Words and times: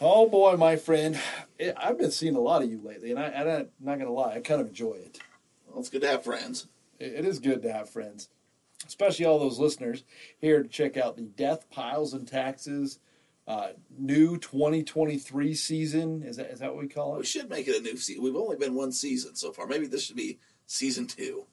Oh 0.00 0.26
boy, 0.26 0.56
my 0.56 0.76
friend, 0.76 1.18
it, 1.58 1.74
I've 1.76 1.98
been 1.98 2.10
seeing 2.10 2.34
a 2.34 2.40
lot 2.40 2.62
of 2.62 2.70
you 2.70 2.80
lately, 2.82 3.10
and, 3.10 3.20
I, 3.20 3.26
I'm 3.26 3.68
not 3.78 3.98
gonna 3.98 4.12
lie, 4.12 4.34
I 4.34 4.40
kind 4.40 4.60
of 4.60 4.68
enjoy 4.68 4.94
it. 4.94 5.18
Well, 5.66 5.80
it's 5.80 5.90
good 5.90 6.00
to 6.00 6.08
have 6.08 6.24
friends. 6.24 6.66
It, 6.98 7.12
it 7.12 7.24
is 7.26 7.38
good 7.38 7.60
to 7.62 7.72
have 7.72 7.90
friends, 7.90 8.30
especially 8.86 9.26
all 9.26 9.38
those 9.38 9.58
listeners 9.58 10.04
here 10.38 10.62
to 10.62 10.68
check 10.68 10.96
out 10.96 11.16
the 11.16 11.24
Death 11.24 11.68
Piles 11.70 12.14
and 12.14 12.26
Taxes 12.26 13.00
uh, 13.46 13.68
new 13.98 14.38
2023 14.38 15.54
season. 15.54 16.22
Is 16.22 16.36
that 16.36 16.50
is 16.50 16.60
that 16.60 16.74
what 16.74 16.82
we 16.82 16.88
call 16.88 17.16
it? 17.16 17.18
We 17.18 17.24
should 17.24 17.50
make 17.50 17.68
it 17.68 17.76
a 17.76 17.82
new 17.82 17.96
season. 17.98 18.22
We've 18.22 18.36
only 18.36 18.56
been 18.56 18.74
one 18.74 18.92
season 18.92 19.36
so 19.36 19.52
far. 19.52 19.66
Maybe 19.66 19.86
this 19.86 20.04
should 20.04 20.16
be 20.16 20.38
season 20.66 21.06
two. 21.06 21.46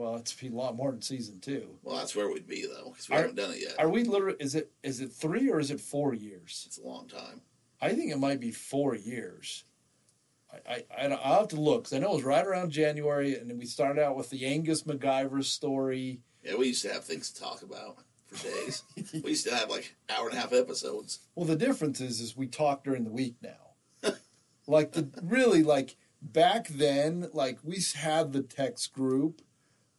Well, 0.00 0.16
it's 0.16 0.34
a 0.42 0.48
lot 0.48 0.76
more 0.76 0.92
than 0.92 1.02
season 1.02 1.40
two. 1.40 1.76
Well, 1.82 1.96
that's 1.98 2.16
where 2.16 2.30
we'd 2.32 2.46
be 2.48 2.62
though, 2.66 2.88
because 2.88 3.10
we 3.10 3.16
Are- 3.16 3.20
haven't 3.20 3.34
done 3.36 3.50
it 3.50 3.60
yet. 3.60 3.74
Are 3.78 3.90
we 3.90 4.02
literally? 4.04 4.38
Is 4.40 4.54
it 4.54 4.72
is 4.82 5.02
it 5.02 5.12
three 5.12 5.50
or 5.50 5.60
is 5.60 5.70
it 5.70 5.78
four 5.78 6.14
years? 6.14 6.64
It's 6.66 6.78
a 6.78 6.82
long 6.82 7.06
time. 7.06 7.42
I 7.82 7.92
think 7.92 8.10
it 8.10 8.16
might 8.18 8.40
be 8.40 8.50
four 8.50 8.94
years. 8.94 9.64
I, 10.50 10.84
I, 10.96 11.04
I 11.04 11.06
I'll 11.08 11.40
have 11.40 11.48
to 11.48 11.60
look 11.60 11.84
'cause 11.84 11.92
I 11.92 11.98
know 11.98 12.12
it 12.12 12.14
was 12.14 12.24
right 12.24 12.46
around 12.46 12.70
January, 12.70 13.36
and 13.36 13.50
then 13.50 13.58
we 13.58 13.66
started 13.66 14.02
out 14.02 14.16
with 14.16 14.30
the 14.30 14.46
Angus 14.46 14.84
MacGyver 14.84 15.44
story. 15.44 16.22
Yeah, 16.42 16.56
we 16.56 16.68
used 16.68 16.82
to 16.86 16.92
have 16.94 17.04
things 17.04 17.30
to 17.32 17.42
talk 17.42 17.60
about 17.60 17.98
for 18.26 18.42
days. 18.42 18.82
we 19.22 19.28
used 19.30 19.46
to 19.48 19.54
have 19.54 19.68
like 19.68 19.96
hour 20.08 20.30
and 20.30 20.38
a 20.38 20.40
half 20.40 20.54
episodes. 20.54 21.18
Well, 21.34 21.44
the 21.44 21.56
difference 21.56 22.00
is, 22.00 22.22
is 22.22 22.34
we 22.34 22.46
talk 22.46 22.84
during 22.84 23.04
the 23.04 23.12
week 23.12 23.34
now. 23.42 24.12
like 24.66 24.92
the 24.92 25.10
really 25.22 25.62
like 25.62 25.96
back 26.22 26.68
then, 26.68 27.28
like 27.34 27.58
we 27.62 27.82
had 27.96 28.32
the 28.32 28.42
text 28.42 28.94
group, 28.94 29.42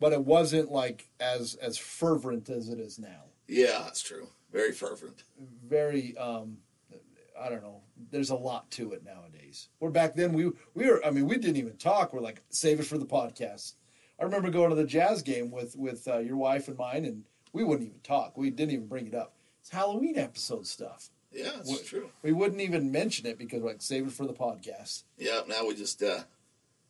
but 0.01 0.11
it 0.11 0.25
wasn't 0.25 0.69
like 0.71 1.07
as 1.21 1.55
as 1.61 1.77
fervent 1.77 2.49
as 2.49 2.67
it 2.67 2.79
is 2.79 2.99
now. 2.99 3.23
Yeah, 3.47 3.83
that's 3.85 4.01
true. 4.01 4.27
Very 4.51 4.73
fervent. 4.73 5.23
Very, 5.65 6.17
um, 6.17 6.57
I 7.39 7.47
don't 7.47 7.61
know. 7.61 7.81
There's 8.11 8.29
a 8.31 8.35
lot 8.35 8.69
to 8.71 8.91
it 8.91 9.03
nowadays. 9.05 9.69
Where 9.79 9.91
back 9.91 10.15
then 10.15 10.33
we 10.33 10.51
we 10.73 10.87
were, 10.89 11.05
I 11.05 11.11
mean, 11.11 11.27
we 11.27 11.37
didn't 11.37 11.57
even 11.57 11.77
talk. 11.77 12.11
We're 12.13 12.19
like 12.19 12.41
save 12.49 12.79
it 12.81 12.85
for 12.85 12.97
the 12.97 13.05
podcast. 13.05 13.75
I 14.19 14.23
remember 14.23 14.49
going 14.51 14.69
to 14.71 14.75
the 14.75 14.83
jazz 14.85 15.21
game 15.21 15.51
with 15.51 15.77
with 15.77 16.07
uh, 16.07 16.17
your 16.17 16.35
wife 16.37 16.67
and 16.67 16.77
mine, 16.77 17.05
and 17.05 17.23
we 17.53 17.63
wouldn't 17.63 17.87
even 17.87 18.01
talk. 18.01 18.37
We 18.37 18.49
didn't 18.49 18.73
even 18.73 18.87
bring 18.87 19.07
it 19.07 19.15
up. 19.15 19.35
It's 19.61 19.69
Halloween 19.69 20.17
episode 20.17 20.65
stuff. 20.67 21.09
Yeah, 21.31 21.51
that's 21.55 21.69
What- 21.69 21.85
true. 21.85 22.09
We 22.23 22.33
wouldn't 22.33 22.59
even 22.61 22.91
mention 22.91 23.25
it 23.25 23.37
because 23.37 23.61
we're 23.61 23.69
like 23.69 23.81
save 23.81 24.07
it 24.07 24.13
for 24.13 24.25
the 24.27 24.33
podcast. 24.33 25.03
Yeah, 25.17 25.41
now 25.47 25.65
we 25.65 25.75
just 25.75 26.01
uh 26.03 26.23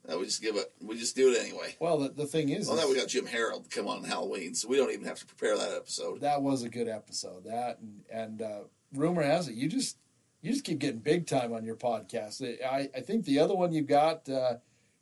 now 0.07 0.17
we 0.17 0.25
just 0.25 0.41
give 0.41 0.55
it 0.55 0.71
we 0.81 0.97
just 0.97 1.15
do 1.15 1.31
it 1.31 1.39
anyway. 1.39 1.75
Well, 1.79 1.99
the, 1.99 2.09
the 2.09 2.25
thing 2.25 2.49
is, 2.49 2.67
Well 2.67 2.77
now 2.77 2.87
we 2.87 2.95
got 2.95 3.07
Jim 3.07 3.25
Harold 3.25 3.69
come 3.69 3.87
on 3.87 4.03
Halloween, 4.03 4.55
so 4.55 4.67
we 4.67 4.77
don't 4.77 4.91
even 4.91 5.05
have 5.05 5.19
to 5.19 5.25
prepare 5.25 5.57
that 5.57 5.71
episode. 5.71 6.21
that 6.21 6.41
was 6.41 6.63
a 6.63 6.69
good 6.69 6.87
episode. 6.87 7.45
That 7.45 7.79
and, 7.79 8.01
and 8.11 8.41
uh, 8.41 8.59
rumor 8.93 9.23
has 9.23 9.47
it 9.47 9.55
you 9.55 9.69
just 9.69 9.97
you 10.41 10.51
just 10.51 10.63
keep 10.63 10.79
getting 10.79 10.99
big 10.99 11.27
time 11.27 11.53
on 11.53 11.65
your 11.65 11.75
podcast. 11.75 12.41
I 12.63 12.89
I 12.95 13.01
think 13.01 13.25
the 13.25 13.39
other 13.39 13.55
one 13.55 13.73
you 13.73 13.81
got. 13.81 14.27
Uh, 14.27 14.55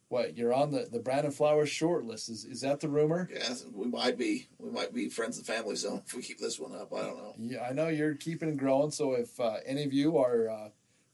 what 0.10 0.36
you're 0.36 0.54
on 0.54 0.72
the, 0.72 0.88
the 0.92 1.00
Brandon 1.00 1.32
Flowers 1.32 1.70
short 1.70 2.04
list 2.04 2.30
is 2.30 2.44
is 2.44 2.62
that 2.62 2.80
the 2.80 2.90
rumor? 2.90 3.30
Yeah, 3.32 3.54
we 3.74 3.88
might 3.88 4.18
be 4.18 4.50
we 4.58 4.72
might 4.72 4.94
be 4.94 5.08
friends 5.08 5.38
and 5.38 5.46
family 5.46 5.76
zone 5.76 6.02
if 6.06 6.16
we 6.16 6.24
keep 6.24 6.40
this 6.40 6.60
one 6.60 6.76
up. 6.76 6.92
I 6.94 7.02
don't 7.02 7.18
know. 7.18 7.34
Yeah, 7.38 7.62
I 7.62 7.74
know 7.74 7.88
you're 7.88 8.16
keeping 8.16 8.50
it 8.50 8.58
growing. 8.58 8.92
So 8.92 9.14
if 9.14 9.40
uh, 9.40 9.58
any 9.66 9.84
of 9.84 9.94
you 9.94 10.18
are 10.18 10.50
uh, 10.50 10.70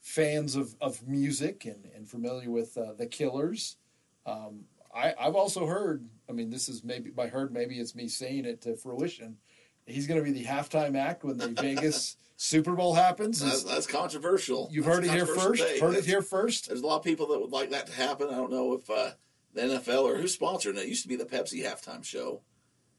fans 0.06 0.54
of, 0.54 0.76
of 0.80 1.04
music 1.06 1.64
and, 1.64 1.84
and 1.92 2.08
familiar 2.08 2.48
with 2.48 2.78
uh, 2.78 2.92
the 2.96 3.06
Killers, 3.06 3.76
um, 4.24 4.60
I, 4.94 5.12
I've 5.18 5.34
also 5.34 5.66
heard. 5.66 6.08
I 6.28 6.32
mean, 6.32 6.48
this 6.48 6.68
is 6.68 6.84
maybe 6.84 7.10
by 7.10 7.26
heard. 7.26 7.52
Maybe 7.52 7.80
it's 7.80 7.94
me 7.94 8.06
saying 8.06 8.44
it 8.44 8.62
to 8.62 8.76
fruition. 8.76 9.36
He's 9.84 10.06
going 10.06 10.18
to 10.18 10.24
be 10.24 10.30
the 10.30 10.44
halftime 10.48 10.96
act 10.96 11.24
when 11.24 11.38
the 11.38 11.48
Vegas 11.60 12.16
Super 12.36 12.74
Bowl 12.74 12.94
happens. 12.94 13.40
That's, 13.40 13.64
that's 13.64 13.86
controversial. 13.86 14.68
You've 14.70 14.84
That's 14.84 14.98
heard 14.98 15.04
it 15.06 15.10
here 15.10 15.26
first. 15.26 15.62
take. 15.62 15.80
Heard 15.80 15.96
it 15.96 16.04
here 16.04 16.22
first. 16.22 16.68
There's 16.68 16.82
a 16.82 16.86
lot 16.86 16.98
of 16.98 17.04
people 17.04 17.26
that 17.28 17.40
would 17.40 17.52
like 17.52 17.70
that 17.70 17.88
to 17.88 17.92
happen. 17.92 18.28
I 18.28 18.34
don't 18.34 18.50
know 18.50 18.74
if 18.74 18.88
uh, 18.88 19.10
the 19.54 19.62
NFL 19.62 20.04
or 20.04 20.16
who's 20.16 20.36
sponsoring 20.36 20.76
it. 20.76 20.84
It 20.84 20.88
used 20.88 21.02
to 21.02 21.08
be 21.08 21.16
the 21.16 21.24
Pepsi 21.24 21.64
halftime 21.64 22.04
show, 22.04 22.42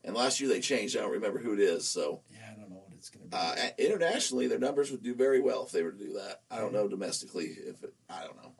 and 0.03 0.13
last 0.13 0.41
year 0.41 0.49
they 0.49 0.59
changed. 0.59 0.97
I 0.97 1.01
don't 1.01 1.11
remember 1.11 1.39
who 1.39 1.53
it 1.53 1.59
is. 1.59 1.87
So 1.87 2.21
Yeah, 2.31 2.46
it's 2.97 3.09
going 3.09 3.23
to 3.23 3.29
be. 3.29 3.37
uh, 3.37 3.69
internationally, 3.77 4.47
their 4.47 4.59
numbers 4.59 4.91
would 4.91 5.03
do 5.03 5.13
very 5.15 5.39
well 5.39 5.63
if 5.65 5.71
they 5.71 5.83
were 5.83 5.91
to 5.91 5.97
do 5.97 6.13
that. 6.13 6.41
I 6.51 6.59
don't 6.59 6.73
know 6.73 6.87
domestically 6.87 7.45
if 7.45 7.83
it. 7.83 7.93
I 8.09 8.23
don't 8.23 8.35
know. 8.37 8.53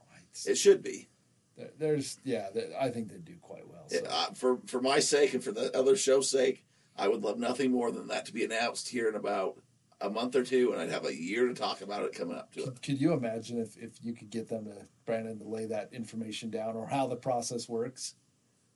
It 0.46 0.56
should 0.56 0.84
be 0.84 1.09
there- 1.58 1.72
there's 1.80 2.20
yeah. 2.24 2.50
there- 2.53 2.70
I 2.80 2.90
think 2.92 3.09
they'd 3.09 3.26
do 3.26 3.38
quite 3.42 3.68
well. 3.68 3.86
So. 3.88 3.97
It- 3.97 4.06
uh, 4.08 4.31
for 4.34 4.59
for 4.68 4.80
my 4.81 5.00
sake 5.00 5.34
and 5.34 5.44
for 5.44 5.52
the 5.52 5.76
other 5.76 5.96
show's 5.96 6.30
sake. 6.30 6.64
I 6.96 7.08
would 7.08 7.24
love 7.24 7.38
nothing 7.40 7.72
more 7.72 7.92
than 7.92 8.08
that 8.08 8.26
to 8.26 8.34
be 8.34 8.44
announced 8.44 8.90
here 8.90 9.08
in 9.08 9.16
about 9.16 9.62
a 10.02 10.09
month 10.09 10.36
or 10.36 10.44
two, 10.44 10.72
and 10.74 10.81
I'd 10.81 10.90
have 10.90 11.06
a 11.06 11.16
year 11.16 11.47
to 11.47 11.53
talk 11.53 11.81
about 11.81 12.03
it 12.03 12.14
coming 12.14 12.36
up 12.38 12.52
to 12.53 12.59
it. 12.62 12.66
Could, 12.66 12.81
could 12.84 13.02
you 13.02 13.14
imagine 13.14 13.59
if, 13.59 13.78
if 13.78 13.92
you 14.03 14.14
could 14.14 14.30
get 14.31 14.47
them 14.47 14.66
to 14.66 14.74
Brandon 15.06 15.38
to 15.40 15.47
lay 15.47 15.66
that 15.68 15.90
information 15.94 16.50
down 16.52 16.76
or 16.76 16.88
how 16.88 17.06
the 17.08 17.16
process 17.16 17.68
works? 17.70 18.16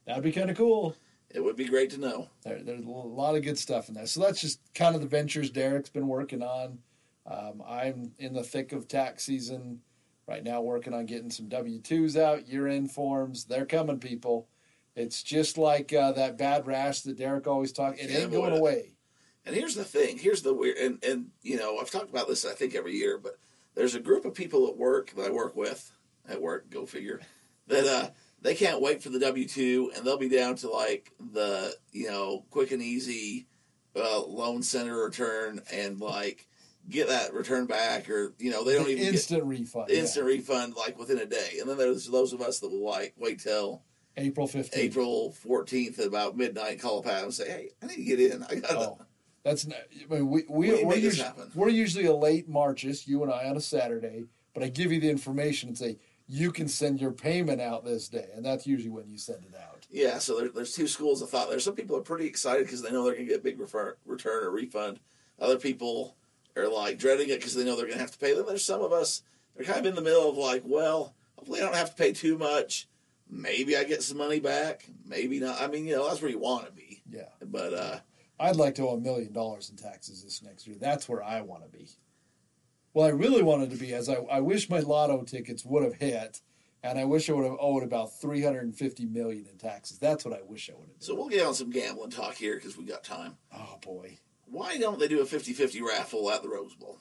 That'd 0.06 0.24
be 0.24 0.32
kind 0.32 0.50
of 0.52 0.58
cool. 0.58 0.96
It 1.34 1.44
would 1.44 1.56
be 1.56 1.66
great 1.66 1.90
to 1.92 2.00
know. 2.00 2.30
There, 2.44 2.62
there's 2.62 2.86
a 2.86 2.90
lot 2.90 3.36
of 3.36 3.44
good 3.44 3.58
stuff 3.58 3.88
in 3.88 3.96
there. 3.96 4.06
So 4.06 4.22
that's 4.22 4.42
just 4.42 4.60
kind 4.74 4.96
of 4.96 5.02
the 5.02 5.08
ventures 5.08 5.50
Derek's 5.50 5.90
been 5.90 6.08
working 6.08 6.42
on. 6.44 6.80
Um, 7.26 7.64
I'm 7.68 8.12
in 8.18 8.34
the 8.34 8.44
thick 8.44 8.72
of 8.72 8.88
tax 8.88 9.24
season 9.24 9.82
right 10.28 10.44
now, 10.44 10.62
working 10.62 10.94
on 10.94 11.06
getting 11.06 11.30
some 11.30 11.50
W 11.50 11.80
twos 11.80 12.18
out, 12.18 12.48
year 12.48 12.68
end 12.68 12.92
forms. 12.92 13.46
They're 13.46 13.66
coming, 13.66 14.00
people. 14.00 14.48
It's 14.96 15.24
just 15.24 15.58
like 15.58 15.94
uh, 15.94 16.12
that 16.14 16.38
bad 16.38 16.68
rash 16.68 17.02
that 17.02 17.18
Derek 17.18 17.48
always 17.48 17.72
talks. 17.72 18.00
It 18.00 18.12
ain't 18.12 18.32
going 18.32 18.58
away. 18.58 18.96
And 19.46 19.56
here's 19.56 19.76
the 19.76 19.84
thing. 19.84 20.18
Here's 20.18 20.42
the 20.42 20.54
weird. 20.54 20.78
And 20.78 21.04
and 21.04 21.28
you 21.42 21.58
know 21.58 21.78
I've 21.80 21.90
talked 21.90 22.10
about 22.10 22.28
this 22.28 22.46
I 22.46 22.54
think 22.54 22.76
every 22.76 22.96
year, 22.96 23.18
but 23.18 23.38
there's 23.76 23.96
a 23.96 24.00
group 24.00 24.26
of 24.26 24.34
people 24.34 24.68
at 24.68 24.78
work 24.78 25.12
that 25.16 25.28
I 25.28 25.32
work 25.32 25.56
with 25.56 25.92
at 26.28 26.42
work. 26.42 26.70
Go 26.70 26.86
figure. 26.86 27.22
That 27.68 27.86
uh 27.86 28.10
they 28.42 28.56
can't 28.56 28.82
wait 28.82 29.02
for 29.04 29.10
the 29.10 29.20
W 29.20 29.48
two, 29.48 29.92
and 29.96 30.06
they'll 30.06 30.18
be 30.18 30.30
down 30.30 30.56
to 30.58 30.70
like 30.70 31.12
the 31.34 31.74
you 31.92 32.10
know 32.10 32.46
quick 32.50 32.72
and 32.72 32.82
easy 32.82 33.48
uh, 33.96 34.22
loan 34.26 34.64
center 34.64 35.04
return 35.04 35.62
and 35.72 36.00
like 36.00 36.48
get 36.90 37.08
that 37.10 37.34
return 37.34 37.66
back, 37.68 38.10
or 38.10 38.34
you 38.40 38.52
know 38.52 38.64
they 38.64 38.74
don't 38.74 38.86
The 38.86 38.94
even 38.94 39.14
instant 39.14 39.44
refund. 39.44 39.88
get 39.88 39.96
yeah. 39.96 40.02
instant 40.02 40.26
refund 40.26 40.76
like 40.76 40.98
within 40.98 41.20
a 41.20 41.26
day. 41.26 41.58
And 41.60 41.70
then 41.70 41.78
there's 41.78 42.08
those 42.08 42.34
of 42.34 42.42
us 42.42 42.60
that 42.60 42.70
will 42.70 42.86
like 42.90 43.14
wait 43.18 43.40
till 43.40 43.84
April 44.18 44.48
15th. 44.48 44.76
April 44.78 45.36
14th 45.46 46.00
at 46.00 46.08
about 46.08 46.36
midnight, 46.36 46.82
call 46.82 47.00
a 47.00 47.04
pad 47.04 47.24
and 47.24 47.34
say, 47.34 47.48
hey, 47.50 47.70
I 47.82 47.86
need 47.86 47.96
to 47.96 48.04
get 48.04 48.20
in. 48.20 48.44
I 48.44 48.56
got. 48.56 48.72
Oh, 48.74 48.98
that's 49.44 49.66
not, 49.66 49.78
I 49.78 50.14
mean, 50.14 50.30
we, 50.30 50.44
we, 50.50 50.72
We 50.72 50.84
we're, 50.84 50.96
usually, 50.98 51.30
we're 51.56 51.70
usually 51.70 52.06
a 52.06 52.14
late 52.14 52.48
Marchist, 52.50 53.08
you 53.08 53.24
and 53.24 53.32
I 53.32 53.48
on 53.50 53.58
a 53.58 53.62
Saturday, 53.62 54.26
but 54.54 54.64
I 54.64 54.68
give 54.68 54.92
you 54.92 55.00
the 55.00 55.10
information 55.10 55.70
and 55.70 55.78
say, 55.78 55.98
you 56.34 56.50
can 56.50 56.70
send 56.70 57.02
your 57.02 57.12
payment 57.12 57.60
out 57.60 57.84
this 57.84 58.08
day. 58.08 58.30
And 58.34 58.46
that's 58.46 58.66
usually 58.66 58.90
when 58.90 59.10
you 59.10 59.18
send 59.18 59.44
it 59.44 59.54
out. 59.54 59.86
Yeah, 59.92 60.18
so 60.18 60.40
there, 60.40 60.48
there's 60.48 60.74
two 60.74 60.88
schools 60.88 61.22
of 61.22 61.30
thought 61.30 61.50
there. 61.50 61.60
Some 61.60 61.76
people 61.76 61.98
are 61.98 62.02
pretty 62.02 62.26
excited 62.26 62.66
because 62.66 62.82
they 62.82 62.90
know 62.90 63.04
they're 63.04 63.16
going 63.16 63.26
to 63.26 63.32
get 63.34 63.42
a 63.42 63.44
big 63.44 63.60
refer, 63.60 63.98
return 64.06 64.46
or 64.46 64.50
refund. 64.50 65.02
Other 65.42 65.58
people 65.58 66.16
are 66.56 66.70
like 66.70 66.98
dreading 66.98 67.28
it 67.28 67.40
because 67.40 67.54
they 67.54 67.66
know 67.66 67.76
they're 67.76 67.86
going 67.86 67.98
to 67.98 68.02
have 68.02 68.12
to 68.12 68.18
pay. 68.18 68.34
them. 68.34 68.46
there's 68.48 68.64
some 68.64 68.82
of 68.82 68.94
us, 68.94 69.24
they're 69.58 69.66
kind 69.66 69.82
of 69.82 69.88
in 69.88 69.96
the 69.96 70.02
middle 70.02 70.30
of 70.30 70.38
like, 70.38 70.64
well, 70.66 71.14
hopefully 71.36 71.60
I 71.60 71.66
don't 71.66 71.76
have 71.76 71.90
to 71.90 72.02
pay 72.02 72.14
too 72.14 72.38
much. 72.38 72.88
Maybe 73.30 73.76
I 73.76 73.84
get 73.84 74.02
some 74.02 74.18
money 74.18 74.40
back. 74.40 74.88
Maybe 75.06 75.38
not. 75.42 75.62
I 75.62 75.68
mean, 75.68 75.86
you 75.86 75.98
know, 75.98 76.08
that's 76.08 76.22
where 76.22 76.32
you 76.32 76.40
want 76.40 76.66
to 76.66 76.72
be. 76.72 77.04
Yeah. 77.10 77.24
But 77.44 77.74
uh, 77.74 78.00
I'd 78.40 78.56
like 78.56 78.76
to 78.76 78.88
owe 78.88 78.94
a 78.94 79.00
million 79.02 79.34
dollars 79.34 79.70
in 79.70 79.76
taxes 79.76 80.24
this 80.24 80.42
next 80.42 80.66
year. 80.66 80.78
That's 80.80 81.10
where 81.10 81.24
I 81.24 81.42
want 81.42 81.64
to 81.64 81.78
be. 81.78 81.90
Well, 82.94 83.06
I 83.06 83.12
really 83.12 83.42
wanted 83.44 83.70
to 83.72 83.78
be, 83.78 83.94
as 83.94 84.10
I, 84.10 84.16
I 84.16 84.42
wish 84.42 84.70
my 84.70 84.80
lotto 84.80 85.24
tickets 85.24 85.64
would 85.64 85.84
have 85.84 85.96
hit, 85.96 86.42
and 86.84 87.00
I 87.00 87.06
wish 87.06 87.30
I 87.30 87.34
would 87.34 87.46
have 87.46 87.58
owed 87.60 87.84
about 87.84 88.20
350 88.20 89.06
million 89.06 89.46
in 89.50 89.58
taxes. 89.58 89.98
That's 89.98 90.26
what 90.26 90.34
I 90.34 90.42
wish 90.46 90.70
I 90.70 90.74
would 90.78 90.88
have. 90.90 90.96
so 91.00 91.16
we'll 91.16 91.30
get 91.30 91.46
on 91.46 91.54
some 91.54 91.70
gambling 91.70 92.10
talk 92.10 92.36
here 92.36 92.56
because 92.56 92.78
we 92.78 92.84
got 92.84 93.04
time. 93.04 93.38
Oh, 93.56 93.78
boy. 93.82 94.18
Why 94.46 94.78
don't 94.78 95.00
they 95.00 95.08
do 95.08 95.22
a 95.22 95.26
50 95.26 95.54
50 95.54 95.82
raffle 95.82 96.30
at 96.32 96.42
the 96.44 96.50
Rose 96.50 96.76
Bowl? 96.76 97.00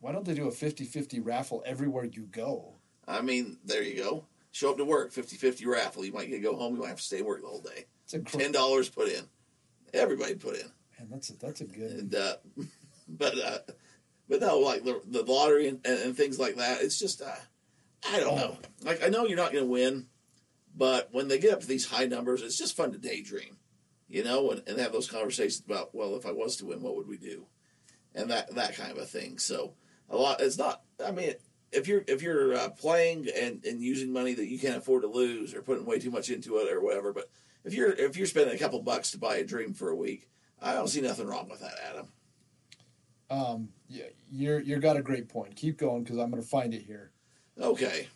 Why 0.00 0.12
don't 0.12 0.24
they 0.24 0.34
do 0.34 0.46
a 0.46 0.52
50 0.52 0.84
50 0.84 1.18
raffle 1.20 1.62
everywhere 1.66 2.04
you 2.04 2.22
go? 2.22 2.74
I 3.08 3.20
mean, 3.20 3.58
there 3.64 3.82
you 3.82 3.96
go. 3.96 4.26
Show 4.52 4.70
up 4.70 4.76
to 4.76 4.84
work, 4.84 5.10
50 5.10 5.36
50 5.36 5.66
raffle. 5.66 6.04
You 6.04 6.12
might 6.12 6.28
get 6.28 6.36
to 6.36 6.42
go 6.42 6.54
home. 6.54 6.74
You 6.74 6.82
might 6.82 6.88
have 6.90 6.98
to 6.98 7.02
stay 7.02 7.18
and 7.18 7.26
work 7.26 7.40
the 7.40 7.48
whole 7.48 7.60
day. 7.62 7.86
It's 8.04 8.14
a 8.14 8.20
cr- 8.20 8.36
$10 8.36 8.94
put 8.94 9.08
in. 9.08 9.24
Everybody 9.92 10.36
put 10.36 10.54
in. 10.54 10.70
Man, 10.98 11.08
that's 11.10 11.30
a, 11.30 11.36
that's 11.38 11.60
a 11.60 11.64
good. 11.64 11.90
and 11.92 12.14
uh, 12.14 12.36
but 13.08 13.38
uh, 13.38 13.58
but 14.28 14.40
no, 14.40 14.58
like 14.58 14.84
the, 14.84 15.00
the 15.06 15.22
lottery 15.22 15.68
and, 15.68 15.84
and, 15.84 16.16
things 16.16 16.38
like 16.38 16.56
that. 16.56 16.82
It's 16.82 16.98
just 16.98 17.22
uh, 17.22 17.34
I 18.10 18.20
don't 18.20 18.36
know. 18.36 18.58
Like 18.82 19.02
I 19.02 19.08
know 19.08 19.26
you're 19.26 19.36
not 19.36 19.52
going 19.52 19.64
to 19.64 19.70
win, 19.70 20.06
but 20.76 21.08
when 21.12 21.28
they 21.28 21.38
get 21.38 21.52
up 21.52 21.60
to 21.60 21.66
these 21.66 21.86
high 21.86 22.06
numbers, 22.06 22.42
it's 22.42 22.58
just 22.58 22.76
fun 22.76 22.92
to 22.92 22.98
daydream, 22.98 23.56
you 24.06 24.22
know, 24.22 24.50
and, 24.50 24.62
and 24.66 24.78
have 24.78 24.92
those 24.92 25.10
conversations 25.10 25.62
about 25.64 25.94
well, 25.94 26.16
if 26.16 26.26
I 26.26 26.32
was 26.32 26.56
to 26.56 26.66
win, 26.66 26.82
what 26.82 26.96
would 26.96 27.08
we 27.08 27.16
do, 27.16 27.46
and 28.14 28.30
that 28.30 28.54
that 28.54 28.76
kind 28.76 28.92
of 28.92 28.98
a 28.98 29.06
thing. 29.06 29.38
So 29.38 29.74
a 30.10 30.16
lot. 30.16 30.40
It's 30.40 30.58
not. 30.58 30.82
I 31.04 31.10
mean. 31.10 31.34
If 31.70 31.86
you're 31.86 32.02
if 32.08 32.22
you're 32.22 32.54
uh, 32.54 32.70
playing 32.70 33.28
and, 33.38 33.62
and 33.62 33.82
using 33.82 34.10
money 34.10 34.32
that 34.32 34.46
you 34.46 34.58
can't 34.58 34.78
afford 34.78 35.02
to 35.02 35.06
lose 35.06 35.52
or 35.54 35.60
putting 35.60 35.84
way 35.84 35.98
too 35.98 36.10
much 36.10 36.30
into 36.30 36.56
it 36.56 36.72
or 36.72 36.80
whatever, 36.80 37.12
but 37.12 37.28
if 37.62 37.74
you're 37.74 37.92
if 37.92 38.16
you're 38.16 38.26
spending 38.26 38.54
a 38.54 38.58
couple 38.58 38.80
bucks 38.80 39.10
to 39.10 39.18
buy 39.18 39.36
a 39.36 39.44
dream 39.44 39.74
for 39.74 39.90
a 39.90 39.94
week, 39.94 40.30
I 40.62 40.72
don't 40.72 40.88
see 40.88 41.02
nothing 41.02 41.26
wrong 41.26 41.46
with 41.50 41.60
that, 41.60 41.74
Adam. 41.90 42.08
Um, 43.30 43.68
yeah, 43.88 44.04
you're 44.30 44.60
you 44.60 44.78
got 44.78 44.96
a 44.96 45.02
great 45.02 45.28
point. 45.28 45.56
Keep 45.56 45.78
going 45.78 46.02
because 46.02 46.18
I'm 46.18 46.30
going 46.30 46.42
to 46.42 46.48
find 46.48 46.74
it 46.74 46.82
here. 46.82 47.12
Okay. 47.60 48.08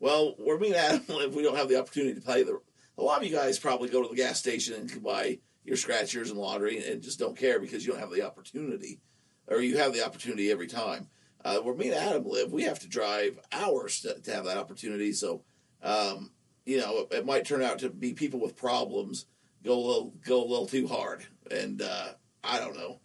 Well, 0.00 0.34
we're 0.38 0.58
being 0.58 0.74
Adam 0.74 1.02
if 1.08 1.34
we 1.34 1.42
don't 1.42 1.56
have 1.56 1.68
the 1.68 1.78
opportunity 1.78 2.14
to 2.14 2.20
play 2.20 2.42
the. 2.42 2.60
A 2.96 3.02
lot 3.02 3.22
of 3.22 3.28
you 3.28 3.34
guys 3.34 3.58
probably 3.58 3.88
go 3.88 4.02
to 4.02 4.08
the 4.08 4.14
gas 4.14 4.38
station 4.38 4.74
and 4.74 5.02
buy 5.02 5.38
your 5.64 5.76
scratchers 5.76 6.30
and 6.30 6.38
lottery 6.38 6.84
and 6.86 7.02
just 7.02 7.18
don't 7.18 7.36
care 7.36 7.58
because 7.58 7.84
you 7.84 7.92
don't 7.92 8.00
have 8.00 8.12
the 8.12 8.22
opportunity, 8.22 9.00
or 9.48 9.60
you 9.60 9.78
have 9.78 9.92
the 9.92 10.04
opportunity 10.04 10.50
every 10.50 10.68
time. 10.68 11.08
Uh, 11.44 11.58
where 11.58 11.74
me 11.74 11.88
and 11.88 11.96
Adam 11.96 12.24
live, 12.24 12.52
we 12.52 12.62
have 12.62 12.78
to 12.78 12.88
drive 12.88 13.38
hours 13.52 14.00
to, 14.00 14.18
to 14.20 14.32
have 14.32 14.46
that 14.46 14.56
opportunity. 14.56 15.12
So, 15.12 15.42
um, 15.82 16.30
you 16.64 16.78
know, 16.78 17.00
it, 17.00 17.16
it, 17.16 17.26
might 17.26 17.44
turn 17.44 17.60
out 17.60 17.80
to 17.80 17.90
be 17.90 18.14
people 18.14 18.40
with 18.40 18.56
problems 18.56 19.26
go 19.64 19.74
a 19.74 19.84
little 19.86 20.14
go 20.24 20.42
a 20.42 20.46
little 20.46 20.66
too 20.66 20.86
hard, 20.86 21.26
and 21.50 21.82
uh, 21.82 22.12
I 22.42 22.60
don't 22.60 22.76
know. 22.76 23.00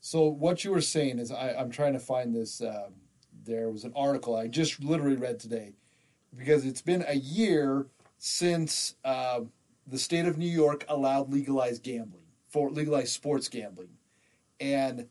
So 0.00 0.24
what 0.24 0.64
you 0.64 0.70
were 0.70 0.80
saying 0.80 1.18
is, 1.18 1.30
I, 1.30 1.50
am 1.50 1.70
trying 1.70 1.92
to 1.92 1.98
find 1.98 2.34
this. 2.34 2.60
Uh, 2.60 2.88
there 3.44 3.70
was 3.70 3.84
an 3.84 3.92
article 3.96 4.36
I 4.36 4.48
just 4.48 4.82
literally 4.82 5.16
read 5.16 5.40
today, 5.40 5.72
because 6.36 6.64
it's 6.64 6.82
been 6.82 7.04
a 7.06 7.16
year 7.16 7.86
since 8.18 8.96
uh, 9.04 9.40
the 9.86 9.98
state 9.98 10.26
of 10.26 10.38
New 10.38 10.48
York 10.48 10.84
allowed 10.88 11.32
legalized 11.32 11.82
gambling 11.82 12.24
for 12.48 12.70
legalized 12.70 13.12
sports 13.12 13.48
gambling, 13.48 13.90
and 14.58 15.06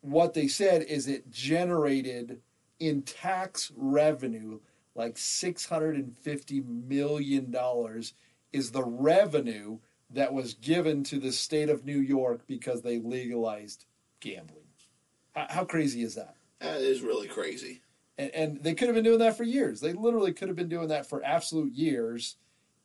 what 0.00 0.34
they 0.34 0.48
said 0.48 0.82
is 0.82 1.06
it 1.08 1.30
generated 1.30 2.40
in 2.78 3.02
tax 3.02 3.70
revenue 3.76 4.58
like 4.94 5.14
$650 5.14 6.66
million 6.88 7.56
is 8.52 8.70
the 8.70 8.84
revenue 8.84 9.78
that 10.10 10.32
was 10.32 10.54
given 10.54 11.04
to 11.04 11.18
the 11.18 11.32
state 11.32 11.70
of 11.70 11.84
New 11.84 12.00
York 12.00 12.42
because 12.46 12.82
they 12.82 12.98
legalized 12.98 13.86
gambling. 14.20 14.64
How, 15.34 15.46
how 15.48 15.64
crazy 15.64 16.02
is 16.02 16.14
that? 16.14 16.34
That 16.60 16.80
is 16.80 17.00
really 17.00 17.28
crazy. 17.28 17.82
And, 18.18 18.30
and, 18.34 18.62
they 18.62 18.74
could 18.74 18.88
have 18.88 18.94
been 18.94 19.04
doing 19.04 19.20
that 19.20 19.36
for 19.36 19.44
years. 19.44 19.80
They 19.80 19.94
literally 19.94 20.32
could 20.32 20.48
have 20.48 20.56
been 20.56 20.68
doing 20.68 20.88
that 20.88 21.06
for 21.06 21.24
absolute 21.24 21.72
years. 21.72 22.36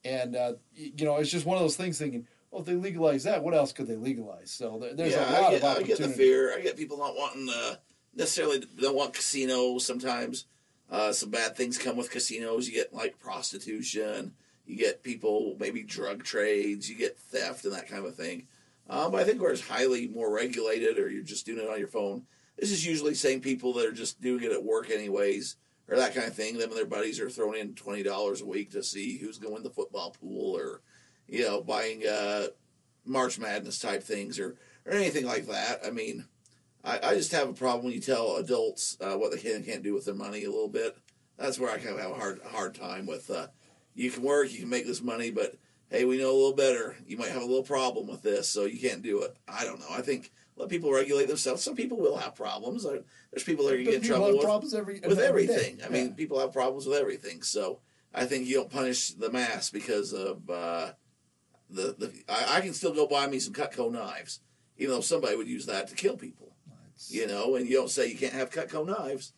And, 0.06 0.36
uh, 0.36 0.54
you 0.74 1.04
know, 1.04 1.18
it's 1.18 1.32
just 1.32 1.46
one 1.46 1.58
of 1.58 1.64
those 1.64 1.76
things 1.76 1.98
thinking, 1.98 2.26
well, 2.52 2.62
if 2.62 2.68
they 2.68 2.76
legalize 2.76 3.24
that, 3.26 3.44
what 3.44 3.54
else 3.54 3.74
could 3.74 3.88
they 3.88 3.98
legalize? 3.98 4.50
So 4.50 4.82
there's 4.94 5.12
yeah, 5.12 5.30
a 5.30 5.42
lot 5.42 5.44
I 5.44 5.52
get, 5.52 5.64
of 5.64 5.64
opportunity. 5.66 5.94
I 5.94 5.98
get 5.98 6.08
the 6.08 6.14
fear. 6.14 6.58
I 6.58 6.62
get 6.62 6.78
people 6.78 6.98
not 6.98 7.16
wanting 7.16 7.50
uh, 7.50 7.76
necessarily 8.16 8.64
don't 8.80 8.96
want 8.96 9.14
casinos. 9.14 9.86
Sometimes 9.86 10.46
uh, 10.90 11.12
some 11.12 11.32
bad 11.32 11.58
things 11.58 11.78
come 11.78 11.98
with 11.98 12.12
casinos. 12.12 12.68
You 12.68 12.74
get 12.74 12.94
like 12.94 13.20
prostitution. 13.20 14.34
You 14.66 14.78
get 14.78 15.04
people 15.04 15.58
maybe 15.60 15.84
drug 15.84 16.24
trades. 16.24 16.90
You 16.90 16.96
get 16.96 17.18
theft 17.18 17.66
and 17.66 17.74
that 17.74 17.90
kind 17.90 18.06
of 18.06 18.16
thing. 18.16 18.48
Um, 18.90 19.12
but 19.12 19.22
I 19.22 19.24
think 19.24 19.42
where 19.42 19.52
it's 19.52 19.68
highly 19.68 20.08
more 20.08 20.32
regulated, 20.34 21.00
or 21.00 21.10
you're 21.10 21.24
just 21.24 21.46
doing 21.46 21.60
it 21.60 21.70
on 21.70 21.80
your 21.80 21.88
phone. 21.88 22.24
This 22.58 22.72
is 22.72 22.86
usually 22.86 23.16
same 23.16 23.42
people 23.42 23.74
that 23.74 23.86
are 23.86 23.92
just 23.92 24.22
doing 24.22 24.44
it 24.44 24.52
at 24.52 24.64
work 24.64 24.90
anyways, 24.90 25.58
or 25.88 25.98
that 25.98 26.14
kind 26.14 26.28
of 26.28 26.36
thing. 26.36 26.58
Them 26.58 26.70
and 26.70 26.78
their 26.78 26.86
buddies 26.86 27.20
are 27.20 27.30
throwing 27.30 27.60
in 27.60 27.74
twenty 27.74 28.04
dollars 28.04 28.42
a 28.42 28.46
week 28.46 28.72
to 28.72 28.84
see 28.84 29.18
who's 29.18 29.38
going 29.38 29.58
to 29.58 29.64
the 29.64 29.70
football 29.70 30.12
pool 30.12 30.56
or 30.56 30.82
you 31.28 31.44
know, 31.44 31.62
buying 31.62 32.06
uh, 32.06 32.48
March 33.06 33.40
Madness 33.40 33.80
type 33.80 34.04
things 34.04 34.40
or, 34.40 34.56
or 34.86 34.94
anything 34.94 35.26
like 35.26 35.48
that. 35.48 35.80
I 35.86 35.90
mean, 35.90 36.26
I, 36.84 37.00
I 37.02 37.16
just 37.16 37.32
have 37.32 37.50
a 37.50 37.54
problem 37.54 37.86
when 37.86 37.94
you 37.94 38.02
tell 38.02 38.38
adults 38.38 38.98
uh, 39.02 39.16
what 39.16 39.32
they 39.32 39.38
can 39.38 39.56
and 39.56 39.66
can't 39.66 39.84
do 39.84 39.94
with 39.94 40.06
their 40.06 40.16
money 40.16 40.44
a 40.44 40.52
little 40.52 40.70
bit. 40.70 40.96
That's 41.38 41.60
where 41.60 41.72
I 41.72 41.78
kind 41.78 41.96
of 41.96 42.00
have 42.00 42.12
a 42.12 42.16
hard 42.16 42.42
hard 42.52 42.76
time 42.76 43.06
with. 43.06 43.30
Uh, 43.30 43.48
you 43.94 44.12
can 44.12 44.24
work, 44.24 44.52
you 44.52 44.60
can 44.60 44.70
make 44.70 44.86
this 44.86 45.02
money, 45.02 45.32
but 45.32 45.56
hey, 45.96 46.06
we 46.06 46.18
know 46.18 46.32
a 46.32 46.34
little 46.34 46.54
better. 46.54 46.96
You 47.08 47.18
might 47.18 47.30
have 47.30 47.42
a 47.42 47.46
little 47.46 47.64
problem 47.64 48.08
with 48.08 48.22
this, 48.22 48.50
so 48.50 48.66
you 48.66 48.80
can't 48.80 49.02
do 49.02 49.22
it. 49.22 49.36
I 49.48 49.64
don't 49.64 49.80
know. 49.80 49.88
I 49.92 50.02
think 50.02 50.32
let 50.58 50.70
people 50.70 50.92
regulate 50.92 51.28
themselves. 51.28 51.64
Some 51.64 51.76
people 51.76 51.98
will 51.98 52.18
have 52.18 52.36
problems. 52.36 52.84
There's 52.84 53.44
people 53.44 53.66
that 53.66 53.76
are 53.76 53.84
get 53.84 53.96
in 53.96 54.02
trouble 54.02 54.38
with, 54.38 54.74
every, 54.74 55.00
with 55.02 55.20
everything. 55.20 55.80
I 55.86 55.90
mean, 55.90 56.14
people 56.14 56.40
have 56.40 56.54
problems 56.54 56.86
with 56.86 56.98
everything. 56.98 57.42
So 57.42 57.80
I 58.14 58.26
think 58.26 58.48
you 58.48 58.56
don't 58.56 58.70
punish 58.70 59.10
the 59.10 59.32
mass 59.32 59.70
because 59.70 60.14
of 60.14 60.50
uh, 60.50 60.92
the, 61.70 61.96
the 61.98 62.14
I, 62.30 62.58
I, 62.58 62.62
can 62.62 62.74
still 62.74 62.94
go 62.94 63.08
buy 63.08 63.28
me 63.28 63.40
some 63.40 63.54
Cutco 63.54 63.92
knives, 63.92 64.40
even 64.78 64.96
though 64.96 65.02
somebody 65.02 65.36
would 65.36 65.48
use 65.48 65.66
that 65.66 65.88
to 65.90 65.96
kill 65.96 66.16
people. 66.16 66.56
Nice. 66.68 67.12
You 67.12 67.28
know, 67.28 67.56
and 67.56 67.68
you 67.68 67.76
don't 67.76 67.90
say 67.90 68.08
you 68.08 68.18
can't 68.18 68.34
have 68.34 68.50
Cutco 68.50 68.86
knives 68.86 69.34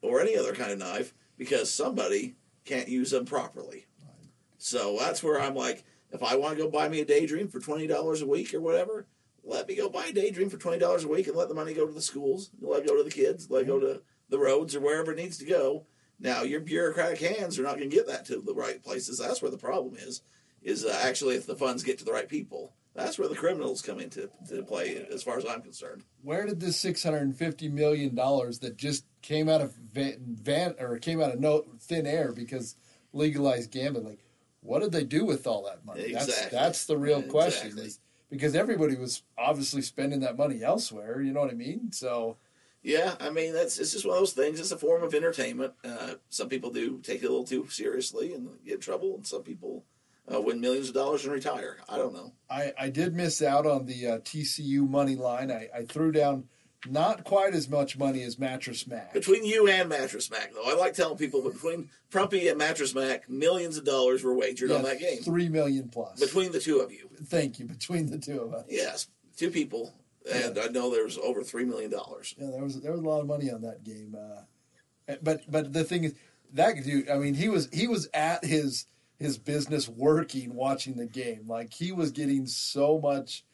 or 0.00 0.20
any 0.20 0.36
other 0.36 0.54
kind 0.54 0.72
of 0.72 0.78
knife 0.78 1.12
because 1.36 1.72
somebody 1.72 2.36
can't 2.64 2.88
use 2.88 3.10
them 3.10 3.26
properly. 3.26 3.86
Right. 4.00 4.30
So 4.56 4.96
that's 4.98 5.22
where 5.22 5.40
I'm 5.40 5.54
like, 5.54 5.84
if 6.12 6.22
I 6.22 6.36
want 6.36 6.56
to 6.56 6.62
go 6.62 6.70
buy 6.70 6.88
me 6.88 7.00
a 7.00 7.04
daydream 7.04 7.48
for 7.48 7.60
twenty 7.60 7.86
dollars 7.86 8.22
a 8.22 8.26
week 8.26 8.54
or 8.54 8.60
whatever, 8.60 9.06
let 9.44 9.66
me 9.66 9.74
go 9.74 9.88
buy 9.88 10.06
a 10.06 10.12
daydream 10.12 10.50
for 10.50 10.58
twenty 10.58 10.78
dollars 10.78 11.04
a 11.04 11.08
week 11.08 11.26
and 11.26 11.36
let 11.36 11.48
the 11.48 11.54
money 11.54 11.74
go 11.74 11.86
to 11.86 11.92
the 11.92 12.00
schools, 12.00 12.50
let 12.60 12.82
it 12.82 12.88
go 12.88 12.96
to 12.96 13.02
the 13.02 13.10
kids, 13.10 13.50
let 13.50 13.62
it 13.62 13.66
go 13.66 13.80
to 13.80 14.02
the 14.28 14.38
roads 14.38 14.74
or 14.76 14.80
wherever 14.80 15.12
it 15.12 15.18
needs 15.18 15.38
to 15.38 15.44
go. 15.44 15.86
Now 16.20 16.42
your 16.42 16.60
bureaucratic 16.60 17.18
hands 17.18 17.58
are 17.58 17.64
not 17.64 17.76
going 17.76 17.90
to 17.90 17.96
get 17.96 18.06
that 18.06 18.24
to 18.26 18.40
the 18.40 18.54
right 18.54 18.82
places. 18.82 19.18
That's 19.18 19.42
where 19.42 19.50
the 19.50 19.58
problem 19.58 19.96
is 19.96 20.22
is 20.62 20.84
uh, 20.84 21.00
actually 21.02 21.34
if 21.34 21.46
the 21.46 21.56
funds 21.56 21.82
get 21.82 21.98
to 21.98 22.04
the 22.04 22.12
right 22.12 22.28
people. 22.28 22.72
That's 22.94 23.18
where 23.18 23.28
the 23.28 23.34
criminals 23.34 23.80
come 23.80 23.98
into 24.00 24.28
to 24.50 24.62
play, 24.64 25.06
as 25.10 25.22
far 25.22 25.38
as 25.38 25.46
I'm 25.46 25.62
concerned. 25.62 26.02
Where 26.22 26.44
did 26.44 26.60
this 26.60 26.78
six 26.78 27.02
hundred 27.02 27.22
and 27.22 27.36
fifty 27.36 27.68
million 27.68 28.14
dollars 28.14 28.58
that 28.58 28.76
just 28.76 29.06
came 29.22 29.48
out 29.48 29.62
of 29.62 29.74
van, 29.74 30.18
van 30.20 30.74
or 30.78 30.98
came 30.98 31.20
out 31.22 31.32
of 31.32 31.40
no 31.40 31.64
thin 31.80 32.06
air 32.06 32.32
because 32.32 32.76
legalized 33.14 33.70
gambling? 33.70 34.18
What 34.62 34.80
did 34.80 34.92
they 34.92 35.04
do 35.04 35.24
with 35.24 35.46
all 35.46 35.64
that 35.64 35.84
money? 35.84 36.02
Exactly. 36.02 36.32
That's 36.34 36.50
that's 36.50 36.84
the 36.86 36.96
real 36.96 37.22
question. 37.22 37.78
Is, 37.78 37.98
because 38.30 38.54
everybody 38.54 38.96
was 38.96 39.22
obviously 39.36 39.82
spending 39.82 40.20
that 40.20 40.38
money 40.38 40.62
elsewhere. 40.62 41.20
You 41.20 41.32
know 41.32 41.40
what 41.40 41.50
I 41.50 41.54
mean? 41.54 41.92
So. 41.92 42.36
Yeah, 42.84 43.14
I 43.20 43.30
mean 43.30 43.52
that's 43.52 43.78
it's 43.78 43.92
just 43.92 44.04
one 44.04 44.16
of 44.16 44.20
those 44.20 44.32
things. 44.32 44.58
It's 44.58 44.72
a 44.72 44.76
form 44.76 45.04
of 45.04 45.14
entertainment. 45.14 45.72
Uh, 45.84 46.14
some 46.30 46.48
people 46.48 46.70
do 46.70 46.98
take 46.98 47.22
it 47.22 47.26
a 47.26 47.28
little 47.28 47.44
too 47.44 47.68
seriously 47.68 48.34
and 48.34 48.48
get 48.64 48.74
in 48.74 48.80
trouble, 48.80 49.14
and 49.14 49.24
some 49.24 49.44
people 49.44 49.84
uh, 50.32 50.40
win 50.40 50.60
millions 50.60 50.88
of 50.88 50.94
dollars 50.94 51.24
and 51.24 51.32
retire. 51.32 51.78
I 51.88 51.96
don't 51.96 52.12
know. 52.12 52.32
I, 52.50 52.72
I 52.78 52.88
did 52.90 53.14
miss 53.14 53.40
out 53.40 53.66
on 53.66 53.86
the 53.86 54.06
uh, 54.08 54.18
TCU 54.18 54.88
money 54.88 55.14
line. 55.14 55.50
I, 55.50 55.68
I 55.72 55.84
threw 55.84 56.12
down 56.12 56.48
not 56.88 57.24
quite 57.24 57.54
as 57.54 57.68
much 57.68 57.96
money 57.96 58.22
as 58.22 58.38
Mattress 58.38 58.86
Mac. 58.86 59.12
Between 59.12 59.44
you 59.44 59.68
and 59.68 59.88
Mattress 59.88 60.30
Mac, 60.30 60.52
though, 60.52 60.64
I 60.64 60.74
like 60.74 60.94
telling 60.94 61.16
people 61.16 61.42
between 61.42 61.88
Prumpy 62.10 62.48
and 62.48 62.58
Mattress 62.58 62.94
Mac, 62.94 63.28
millions 63.28 63.76
of 63.76 63.84
dollars 63.84 64.22
were 64.24 64.34
wagered 64.34 64.70
yes, 64.70 64.78
on 64.78 64.84
that 64.84 64.98
game. 64.98 65.22
Three 65.22 65.48
million 65.48 65.88
plus 65.88 66.18
between 66.18 66.52
the 66.52 66.60
two 66.60 66.80
of 66.80 66.92
you. 66.92 67.08
Thank 67.24 67.58
you. 67.58 67.66
Between 67.66 68.10
the 68.10 68.18
two 68.18 68.40
of 68.40 68.54
us. 68.54 68.64
Yes, 68.68 69.08
two 69.36 69.50
people, 69.50 69.94
and 70.30 70.56
yeah. 70.56 70.62
I 70.64 70.68
know 70.68 70.90
there 70.90 71.04
was 71.04 71.18
over 71.18 71.42
three 71.42 71.64
million 71.64 71.90
dollars. 71.90 72.34
Yeah, 72.38 72.50
there 72.50 72.62
was 72.62 72.80
there 72.80 72.92
was 72.92 73.00
a 73.00 73.08
lot 73.08 73.20
of 73.20 73.26
money 73.26 73.50
on 73.50 73.62
that 73.62 73.84
game. 73.84 74.16
Uh, 74.18 75.16
but 75.22 75.42
but 75.50 75.72
the 75.72 75.84
thing 75.84 76.04
is, 76.04 76.14
that 76.52 76.82
dude. 76.82 77.08
I 77.08 77.18
mean, 77.18 77.34
he 77.34 77.48
was 77.48 77.68
he 77.72 77.86
was 77.86 78.08
at 78.12 78.44
his 78.44 78.86
his 79.18 79.38
business 79.38 79.88
working 79.88 80.54
watching 80.54 80.96
the 80.96 81.06
game. 81.06 81.46
Like 81.46 81.72
he 81.72 81.92
was 81.92 82.10
getting 82.10 82.46
so 82.46 82.98
much 82.98 83.44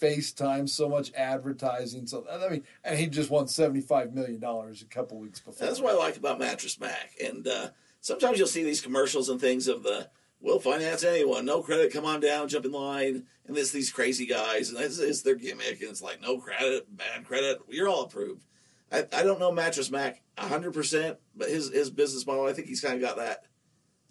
FaceTime, 0.00 0.68
so 0.68 0.88
much 0.88 1.12
advertising. 1.14 2.06
So 2.06 2.24
I 2.30 2.48
mean, 2.48 2.64
and 2.84 2.98
he 2.98 3.06
just 3.06 3.30
won 3.30 3.48
seventy 3.48 3.80
five 3.80 4.12
million 4.12 4.40
dollars 4.40 4.82
a 4.82 4.86
couple 4.86 5.18
weeks 5.18 5.40
before. 5.40 5.66
That's 5.66 5.80
what 5.80 5.94
I 5.94 5.98
like 5.98 6.16
about 6.16 6.38
Mattress 6.38 6.78
Mac. 6.80 7.12
And 7.22 7.46
uh, 7.46 7.68
sometimes 8.00 8.38
you'll 8.38 8.48
see 8.48 8.64
these 8.64 8.80
commercials 8.80 9.28
and 9.28 9.40
things 9.40 9.68
of 9.68 9.82
the 9.82 10.08
we'll 10.40 10.58
finance 10.58 11.04
anyone, 11.04 11.44
no 11.44 11.62
credit, 11.62 11.92
come 11.92 12.04
on 12.04 12.20
down, 12.20 12.48
jump 12.48 12.64
in 12.64 12.72
line, 12.72 13.24
and 13.46 13.56
it's 13.56 13.70
these 13.70 13.92
crazy 13.92 14.26
guys, 14.26 14.70
and 14.70 14.80
it's, 14.80 14.98
it's 14.98 15.22
their 15.22 15.36
gimmick, 15.36 15.80
and 15.80 15.90
it's 15.90 16.02
like 16.02 16.20
no 16.20 16.38
credit, 16.38 16.84
bad 16.96 17.24
credit, 17.24 17.60
you're 17.68 17.88
all 17.88 18.02
approved. 18.02 18.44
I, 18.90 19.06
I 19.12 19.22
don't 19.22 19.38
know 19.38 19.52
Mattress 19.52 19.90
Mac 19.90 20.20
hundred 20.36 20.74
percent, 20.74 21.18
but 21.36 21.48
his 21.48 21.70
his 21.70 21.90
business 21.90 22.26
model, 22.26 22.46
I 22.46 22.52
think 22.52 22.68
he's 22.68 22.80
kind 22.80 22.94
of 22.94 23.00
got 23.00 23.16
that. 23.16 23.44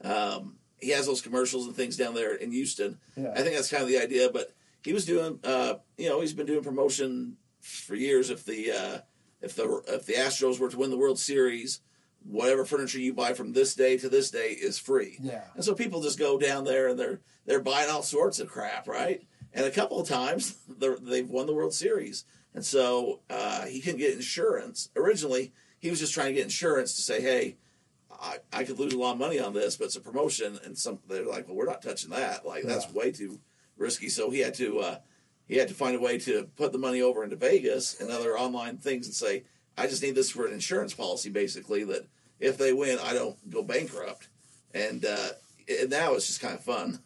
Um, 0.04 0.56
he 0.80 0.90
has 0.90 1.06
those 1.06 1.22
commercials 1.22 1.68
and 1.68 1.76
things 1.76 1.96
down 1.96 2.16
there 2.16 2.34
in 2.34 2.52
Houston. 2.52 2.98
Yeah. 3.16 3.32
I 3.36 3.42
think 3.42 3.56
that's 3.56 3.70
kind 3.70 3.84
of 3.84 3.90
the 3.90 4.00
idea. 4.00 4.30
But 4.32 4.52
he 4.84 4.94
was 4.94 5.06
doing, 5.06 5.40
uh, 5.44 5.76
you 5.98 6.10
know, 6.10 6.22
he's 6.22 6.34
been 6.34 6.46
doing 6.46 6.64
promotion 6.64 7.38
for 7.62 7.96
years. 7.96 8.30
If 8.30 8.46
the 8.46 8.72
uh, 8.72 8.98
if 9.42 9.56
the 9.56 9.82
if 9.88 10.06
the 10.06 10.14
Astros 10.14 10.60
were 10.60 10.70
to 10.70 10.78
win 10.78 10.90
the 10.90 10.98
World 10.98 11.20
Series, 11.20 11.82
whatever 12.24 12.66
furniture 12.66 13.00
you 13.00 13.14
buy 13.14 13.34
from 13.34 13.54
this 13.54 13.76
day 13.76 13.98
to 13.98 14.10
this 14.10 14.32
day 14.32 14.50
is 14.50 14.80
free. 14.80 15.18
Yeah. 15.22 15.44
And 15.56 15.64
so 15.64 15.74
people 15.74 16.02
just 16.02 16.20
go 16.20 16.38
down 16.38 16.64
there 16.64 16.90
and 16.90 17.00
they're 17.00 17.22
they're 17.46 17.62
buying 17.62 17.90
all 17.90 18.04
sorts 18.04 18.40
of 18.40 18.48
crap, 18.48 18.88
right? 18.88 19.24
And 19.54 19.66
a 19.66 19.72
couple 19.72 20.00
of 20.00 20.08
times 20.08 20.58
they've 20.68 21.30
won 21.30 21.46
the 21.46 21.56
World 21.56 21.74
Series, 21.74 22.26
and 22.54 22.66
so 22.66 23.22
uh, 23.30 23.66
he 23.66 23.82
couldn't 23.82 24.00
get 24.00 24.14
insurance. 24.14 24.90
Originally, 24.96 25.54
he 25.80 25.90
was 25.90 26.00
just 26.00 26.14
trying 26.14 26.28
to 26.28 26.34
get 26.34 26.44
insurance 26.44 26.96
to 26.96 27.02
say, 27.02 27.22
hey 27.22 27.58
I, 28.22 28.38
I 28.54 28.64
could 28.64 28.80
lose 28.80 28.94
a 28.94 29.00
lot 29.00 29.14
of 29.14 29.18
money 29.18 29.40
on 29.40 29.54
this, 29.54 29.78
but 29.78 29.86
it's 29.86 29.96
a 29.96 30.02
promotion, 30.02 30.60
and 30.64 30.78
some 30.78 31.00
they're 31.08 31.26
like, 31.26 31.48
well, 31.48 31.58
we're 31.58 31.66
not 31.66 31.82
touching 31.82 32.12
that. 32.12 32.46
Like 32.46 32.64
that's 32.64 32.92
way 32.94 33.12
too 33.12 33.40
risky. 33.78 34.10
So 34.10 34.30
he 34.30 34.40
had 34.40 34.54
to 34.56 34.80
uh, 34.80 34.98
he 35.48 35.58
had 35.58 35.68
to 35.68 35.74
find 35.74 35.96
a 35.96 36.00
way 36.00 36.18
to 36.20 36.50
put 36.56 36.72
the 36.72 36.78
money 36.78 37.01
over 37.01 37.24
into 37.24 37.36
Vegas 37.36 38.00
and 38.00 38.10
other 38.10 38.38
online 38.38 38.78
things 38.78 39.06
and 39.06 39.13
say, 39.13 39.44
I 39.78 39.88
just 39.88 40.01
need 40.01 40.16
this 40.16 40.32
for 40.32 40.46
an 40.46 40.54
insurance 40.54 40.94
policy, 40.94 41.30
basically 41.30 41.84
that 41.86 42.08
if 42.40 42.58
they 42.58 42.72
win, 42.74 43.00
I 43.04 43.13
don't 43.13 43.50
go 43.50 43.62
bankrupt. 43.62 44.30
And, 44.74 45.04
uh, 45.04 45.30
and 45.68 45.90
now 45.90 46.13
it's 46.13 46.28
just 46.28 46.42
kind 46.42 46.54
of 46.54 46.63
fun. 46.63 47.00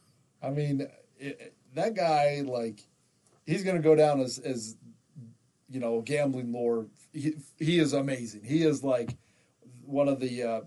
I 0.44 0.52
mean, 0.52 0.88
it, 1.20 1.56
that 1.74 1.96
guy 1.96 2.44
like 2.46 2.82
he's 3.46 3.64
going 3.64 3.78
to 3.78 3.82
go 3.82 3.96
down 3.96 4.20
as 4.22 4.40
as 4.40 4.76
you 5.70 5.80
know 5.80 6.02
gambling 6.02 6.52
lore. 6.52 6.88
He, 7.14 7.34
he 7.58 7.80
is 7.80 7.94
amazing. 7.94 8.44
He 8.44 8.64
is 8.64 8.84
like 8.84 9.16
one 9.86 10.08
of 10.08 10.20
the. 10.20 10.44
Uh, 10.44 10.62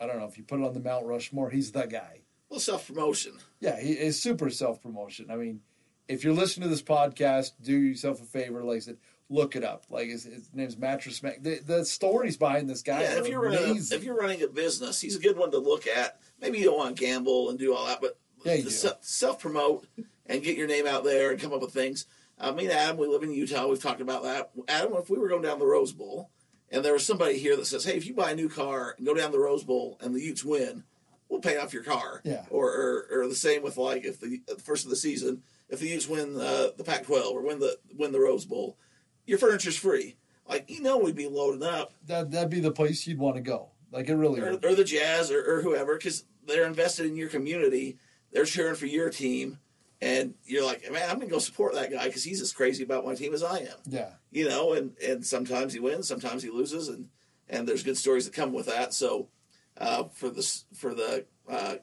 I 0.00 0.06
don't 0.06 0.18
know 0.18 0.26
if 0.26 0.38
you 0.38 0.44
put 0.44 0.60
it 0.60 0.66
on 0.66 0.72
the 0.72 0.80
Mount 0.80 1.06
Rushmore. 1.06 1.50
He's 1.50 1.70
the 1.72 1.86
guy. 1.86 2.22
Well, 2.50 2.60
self 2.60 2.88
promotion. 2.88 3.32
Yeah, 3.60 3.80
he 3.80 3.92
is 3.92 4.20
super 4.20 4.50
self 4.50 4.82
promotion. 4.82 5.30
I 5.30 5.36
mean, 5.36 5.60
if 6.08 6.24
you're 6.24 6.34
listening 6.34 6.64
to 6.64 6.70
this 6.70 6.82
podcast, 6.82 7.52
do 7.62 7.72
yourself 7.72 8.20
a 8.20 8.24
favor. 8.24 8.64
Like 8.64 8.76
I 8.76 8.80
said, 8.80 8.96
look 9.28 9.54
it 9.54 9.64
up. 9.64 9.84
Like 9.88 10.08
his, 10.08 10.24
his 10.24 10.50
name's 10.52 10.76
Mattress 10.76 11.22
Mac. 11.22 11.42
The, 11.42 11.60
the 11.64 11.84
stories 11.84 12.36
behind 12.36 12.68
this 12.68 12.82
guy 12.82 13.02
Yeah, 13.02 13.18
if 13.20 13.28
you're 13.28 13.40
running 13.40 13.78
a, 13.78 13.94
if 13.94 14.02
you're 14.02 14.16
running 14.16 14.42
a 14.42 14.48
business, 14.48 15.00
he's 15.00 15.16
a 15.16 15.20
good 15.20 15.38
one 15.38 15.52
to 15.52 15.58
look 15.58 15.86
at. 15.86 16.18
Maybe 16.40 16.58
you 16.58 16.64
don't 16.64 16.78
want 16.78 16.96
to 16.96 17.02
gamble 17.02 17.50
and 17.50 17.58
do 17.58 17.74
all 17.74 17.86
that, 17.86 18.00
but 18.00 18.18
Yeah, 18.44 18.56
self 19.00 19.40
promote 19.40 19.86
and 20.26 20.42
get 20.42 20.56
your 20.56 20.66
name 20.66 20.86
out 20.86 21.04
there 21.04 21.30
and 21.30 21.40
come 21.40 21.52
up 21.52 21.60
with 21.60 21.72
things. 21.72 22.06
Uh, 22.38 22.52
me 22.52 22.64
and 22.64 22.72
Adam, 22.72 22.96
we 22.96 23.06
live 23.06 23.22
in 23.22 23.32
Utah. 23.32 23.66
We've 23.68 23.82
talked 23.82 24.00
about 24.00 24.24
that. 24.24 24.50
Adam, 24.66 24.94
if 24.94 25.10
we 25.10 25.18
were 25.18 25.28
going 25.28 25.42
down 25.42 25.58
the 25.58 25.66
Rose 25.66 25.92
Bowl 25.92 26.30
and 26.70 26.84
there 26.84 26.94
was 26.94 27.04
somebody 27.06 27.38
here 27.38 27.54
that 27.56 27.66
says, 27.66 27.84
"Hey, 27.84 27.96
if 27.96 28.06
you 28.06 28.14
buy 28.14 28.30
a 28.32 28.34
new 28.34 28.48
car 28.48 28.94
and 28.96 29.06
go 29.06 29.14
down 29.14 29.30
the 29.30 29.38
Rose 29.38 29.62
Bowl 29.62 29.98
and 30.00 30.14
the 30.14 30.22
Utes 30.22 30.44
win, 30.44 30.84
we'll 31.30 31.40
pay 31.40 31.56
off 31.56 31.72
your 31.72 31.84
car." 31.84 32.20
Yeah. 32.24 32.44
Or 32.50 32.68
or, 32.68 33.06
or 33.22 33.28
the 33.28 33.34
same 33.34 33.62
with 33.62 33.78
like 33.78 34.04
if 34.04 34.20
the 34.20 34.42
the 34.46 34.56
first 34.56 34.84
of 34.84 34.90
the 34.90 34.96
season, 34.96 35.42
if 35.70 35.80
the 35.80 35.88
Utes 35.88 36.08
win 36.08 36.36
uh, 36.38 36.68
the 36.76 36.84
Pac-12 36.84 37.32
or 37.32 37.42
win 37.42 37.60
the 37.60 37.78
win 37.96 38.12
the 38.12 38.20
Rose 38.20 38.44
Bowl, 38.44 38.76
your 39.24 39.38
furniture's 39.38 39.76
free. 39.76 40.16
Like 40.46 40.68
you 40.68 40.82
know, 40.82 40.98
we'd 40.98 41.14
be 41.14 41.28
loading 41.28 41.62
up 41.62 41.94
that 42.06 42.30
that'd 42.30 42.50
be 42.50 42.60
the 42.60 42.72
place 42.72 43.06
you'd 43.06 43.18
want 43.18 43.36
to 43.36 43.42
go. 43.42 43.70
Like 43.92 44.08
it 44.08 44.14
really 44.14 44.40
or, 44.40 44.58
or 44.62 44.74
the 44.74 44.84
Jazz 44.84 45.30
or, 45.30 45.56
or 45.58 45.62
whoever 45.62 45.96
because 45.96 46.24
they're 46.46 46.66
invested 46.66 47.06
in 47.06 47.16
your 47.16 47.28
community. 47.28 47.98
They're 48.32 48.44
cheering 48.44 48.76
for 48.76 48.86
your 48.86 49.10
team, 49.10 49.58
and 50.00 50.34
you're 50.44 50.64
like, 50.64 50.90
man, 50.90 51.08
I'm 51.08 51.18
gonna 51.18 51.30
go 51.30 51.38
support 51.38 51.74
that 51.74 51.90
guy 51.90 52.06
because 52.06 52.24
he's 52.24 52.40
as 52.40 52.52
crazy 52.52 52.84
about 52.84 53.04
my 53.04 53.14
team 53.14 53.34
as 53.34 53.42
I 53.42 53.58
am. 53.58 53.76
Yeah. 53.86 54.10
You 54.30 54.48
know, 54.48 54.72
and 54.72 54.96
and 55.04 55.24
sometimes 55.24 55.72
he 55.72 55.80
wins, 55.80 56.06
sometimes 56.06 56.42
he 56.42 56.50
loses, 56.50 56.88
and 56.88 57.08
and 57.48 57.66
there's 57.66 57.82
good 57.82 57.96
stories 57.96 58.24
that 58.26 58.34
come 58.34 58.52
with 58.52 58.66
that. 58.66 58.94
So 58.94 59.28
uh, 59.78 60.04
for 60.04 60.28
the 60.30 60.42
for 60.74 60.94
the 60.94 61.24
uh, 61.48 61.76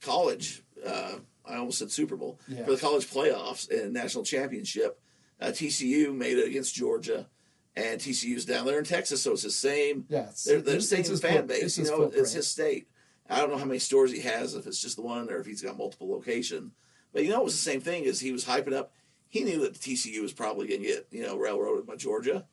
college, 0.00 0.62
uh, 0.86 1.16
I 1.44 1.56
almost 1.56 1.78
said 1.78 1.90
Super 1.90 2.16
Bowl 2.16 2.38
Yeah. 2.48 2.64
for 2.64 2.72
the 2.72 2.78
college 2.80 3.06
playoffs 3.10 3.70
and 3.70 3.92
national 3.92 4.24
championship. 4.24 5.00
Uh, 5.40 5.46
TCU 5.46 6.14
made 6.14 6.38
it 6.38 6.46
against 6.48 6.74
Georgia, 6.74 7.28
and 7.74 8.00
TCU's 8.00 8.44
down 8.46 8.66
there 8.66 8.78
in 8.78 8.84
Texas, 8.84 9.22
so 9.22 9.32
it's 9.32 9.42
the 9.42 9.50
same. 9.50 10.06
Yeah, 10.08 10.20
it's- 10.22 10.44
they're, 10.44 10.60
they're 10.60 10.76
the 10.76 10.80
same 10.80 11.00
it's 11.00 11.20
fan 11.20 11.46
base. 11.46 11.62
it's 11.62 11.78
You 11.78 11.84
know, 11.84 12.02
it's 12.14 12.32
his 12.32 12.46
state. 12.46 12.88
I 13.28 13.40
don't 13.40 13.50
know 13.50 13.58
how 13.58 13.64
many 13.64 13.80
stores 13.80 14.12
he 14.12 14.20
has, 14.20 14.54
if 14.54 14.66
it's 14.66 14.80
just 14.80 14.96
the 14.96 15.02
one 15.02 15.28
or 15.30 15.38
if 15.40 15.46
he's 15.46 15.60
got 15.60 15.76
multiple 15.76 16.08
location. 16.08 16.70
But 17.12 17.24
you 17.24 17.30
know, 17.30 17.40
it 17.40 17.44
was 17.44 17.54
the 17.54 17.70
same 17.70 17.80
thing 17.80 18.06
as 18.06 18.20
he 18.20 18.30
was 18.32 18.44
hyping 18.44 18.72
up. 18.72 18.92
He 19.28 19.42
knew 19.42 19.60
that 19.62 19.74
the 19.74 19.78
TCU 19.80 20.22
was 20.22 20.32
probably 20.32 20.68
going 20.68 20.80
to 20.82 20.86
get 20.86 21.06
you 21.10 21.22
know 21.22 21.36
railroaded 21.36 21.86
by 21.86 21.96
Georgia, 21.96 22.46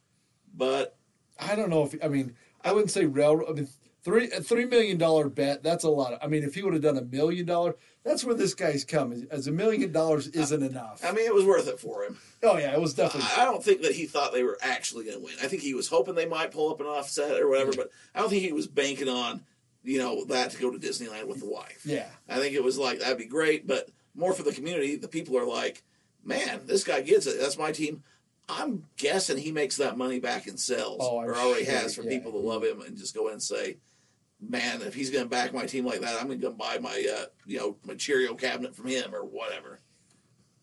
but 0.53 0.97
I 1.39 1.55
don't 1.55 1.69
know 1.69 1.83
if 1.83 1.95
I 2.03 2.07
mean 2.07 2.35
I 2.63 2.73
wouldn't 2.73 2.91
say 2.91 3.05
railroad. 3.05 3.49
I 3.49 3.53
mean 3.53 3.67
three 4.03 4.29
a 4.31 4.41
three 4.41 4.65
million 4.65 4.97
dollar 4.97 5.29
bet. 5.29 5.63
That's 5.63 5.83
a 5.83 5.89
lot. 5.89 6.13
Of, 6.13 6.19
I 6.21 6.27
mean 6.27 6.43
if 6.43 6.55
he 6.55 6.63
would 6.63 6.73
have 6.73 6.81
done 6.83 6.97
a 6.97 7.01
million 7.03 7.45
dollar, 7.45 7.75
that's 8.03 8.23
where 8.23 8.35
this 8.35 8.53
guy's 8.53 8.83
come. 8.83 9.27
As 9.31 9.47
a 9.47 9.51
million 9.51 9.91
dollars 9.91 10.27
isn't 10.27 10.61
enough. 10.63 11.03
I 11.05 11.11
mean, 11.11 11.25
it 11.25 11.33
was 11.33 11.45
worth 11.45 11.67
it 11.67 11.79
for 11.79 12.03
him. 12.03 12.17
oh 12.43 12.57
yeah, 12.57 12.73
it 12.73 12.81
was 12.81 12.93
definitely. 12.93 13.29
I 13.37 13.41
I 13.43 13.45
don't 13.45 13.63
think 13.63 13.81
that 13.81 13.93
he 13.93 14.05
thought 14.05 14.33
they 14.33 14.43
were 14.43 14.57
actually 14.61 15.05
going 15.05 15.17
to 15.17 15.23
win. 15.23 15.35
I 15.41 15.47
think 15.47 15.61
he 15.61 15.73
was 15.73 15.87
hoping 15.87 16.15
they 16.15 16.25
might 16.25 16.51
pull 16.51 16.69
up 16.71 16.79
an 16.81 16.85
offset 16.87 17.39
or 17.41 17.49
whatever, 17.49 17.71
but 17.75 17.89
I 18.13 18.19
don't 18.19 18.29
think 18.29 18.43
he 18.43 18.51
was 18.53 18.67
banking 18.67 19.09
on 19.09 19.41
you 19.83 19.97
know 19.99 20.23
that 20.25 20.51
to 20.51 20.59
go 20.61 20.71
to 20.71 20.77
Disneyland 20.77 21.27
with 21.27 21.39
the 21.39 21.49
wife. 21.49 21.81
yeah, 21.85 22.07
I 22.29 22.39
think 22.39 22.55
it 22.55 22.63
was 22.63 22.77
like 22.77 22.99
that'd 22.99 23.17
be 23.17 23.25
great, 23.25 23.65
but 23.67 23.89
more 24.15 24.33
for 24.33 24.43
the 24.43 24.53
community. 24.53 24.95
The 24.95 25.07
people 25.07 25.37
are 25.37 25.45
like, 25.45 25.81
man, 26.23 26.61
this 26.65 26.83
guy 26.83 27.01
gets 27.01 27.25
it. 27.25 27.39
That's 27.39 27.57
my 27.57 27.71
team. 27.71 28.03
I'm 28.49 28.83
guessing 28.97 29.37
he 29.37 29.51
makes 29.53 29.77
that 29.77 29.97
money 29.97 30.19
back 30.19 30.47
in 30.47 30.57
sales, 30.57 30.97
Oh, 30.99 31.15
or 31.21 31.35
already 31.35 31.63
sure, 31.65 31.73
has 31.75 31.95
for 31.95 32.03
yeah. 32.03 32.09
people 32.09 32.33
that 32.33 32.37
love 32.39 32.63
him 32.63 32.81
and 32.81 32.97
just 32.97 33.15
go 33.15 33.27
in 33.27 33.33
and 33.33 33.41
say, 33.41 33.77
man, 34.49 34.81
if 34.81 34.93
he's 34.93 35.09
going 35.09 35.25
to 35.25 35.29
back 35.29 35.53
my 35.53 35.65
team 35.65 35.85
like 35.85 36.01
that, 36.01 36.19
I'm 36.19 36.27
going 36.27 36.39
to 36.39 36.47
go 36.47 36.53
buy 36.53 36.77
my 36.79 37.05
uh, 37.17 37.25
you 37.45 37.57
know 37.59 37.77
my 37.83 37.95
Cheerio 37.95 38.33
cabinet 38.35 38.75
from 38.75 38.87
him 38.87 39.13
or 39.13 39.23
whatever. 39.23 39.79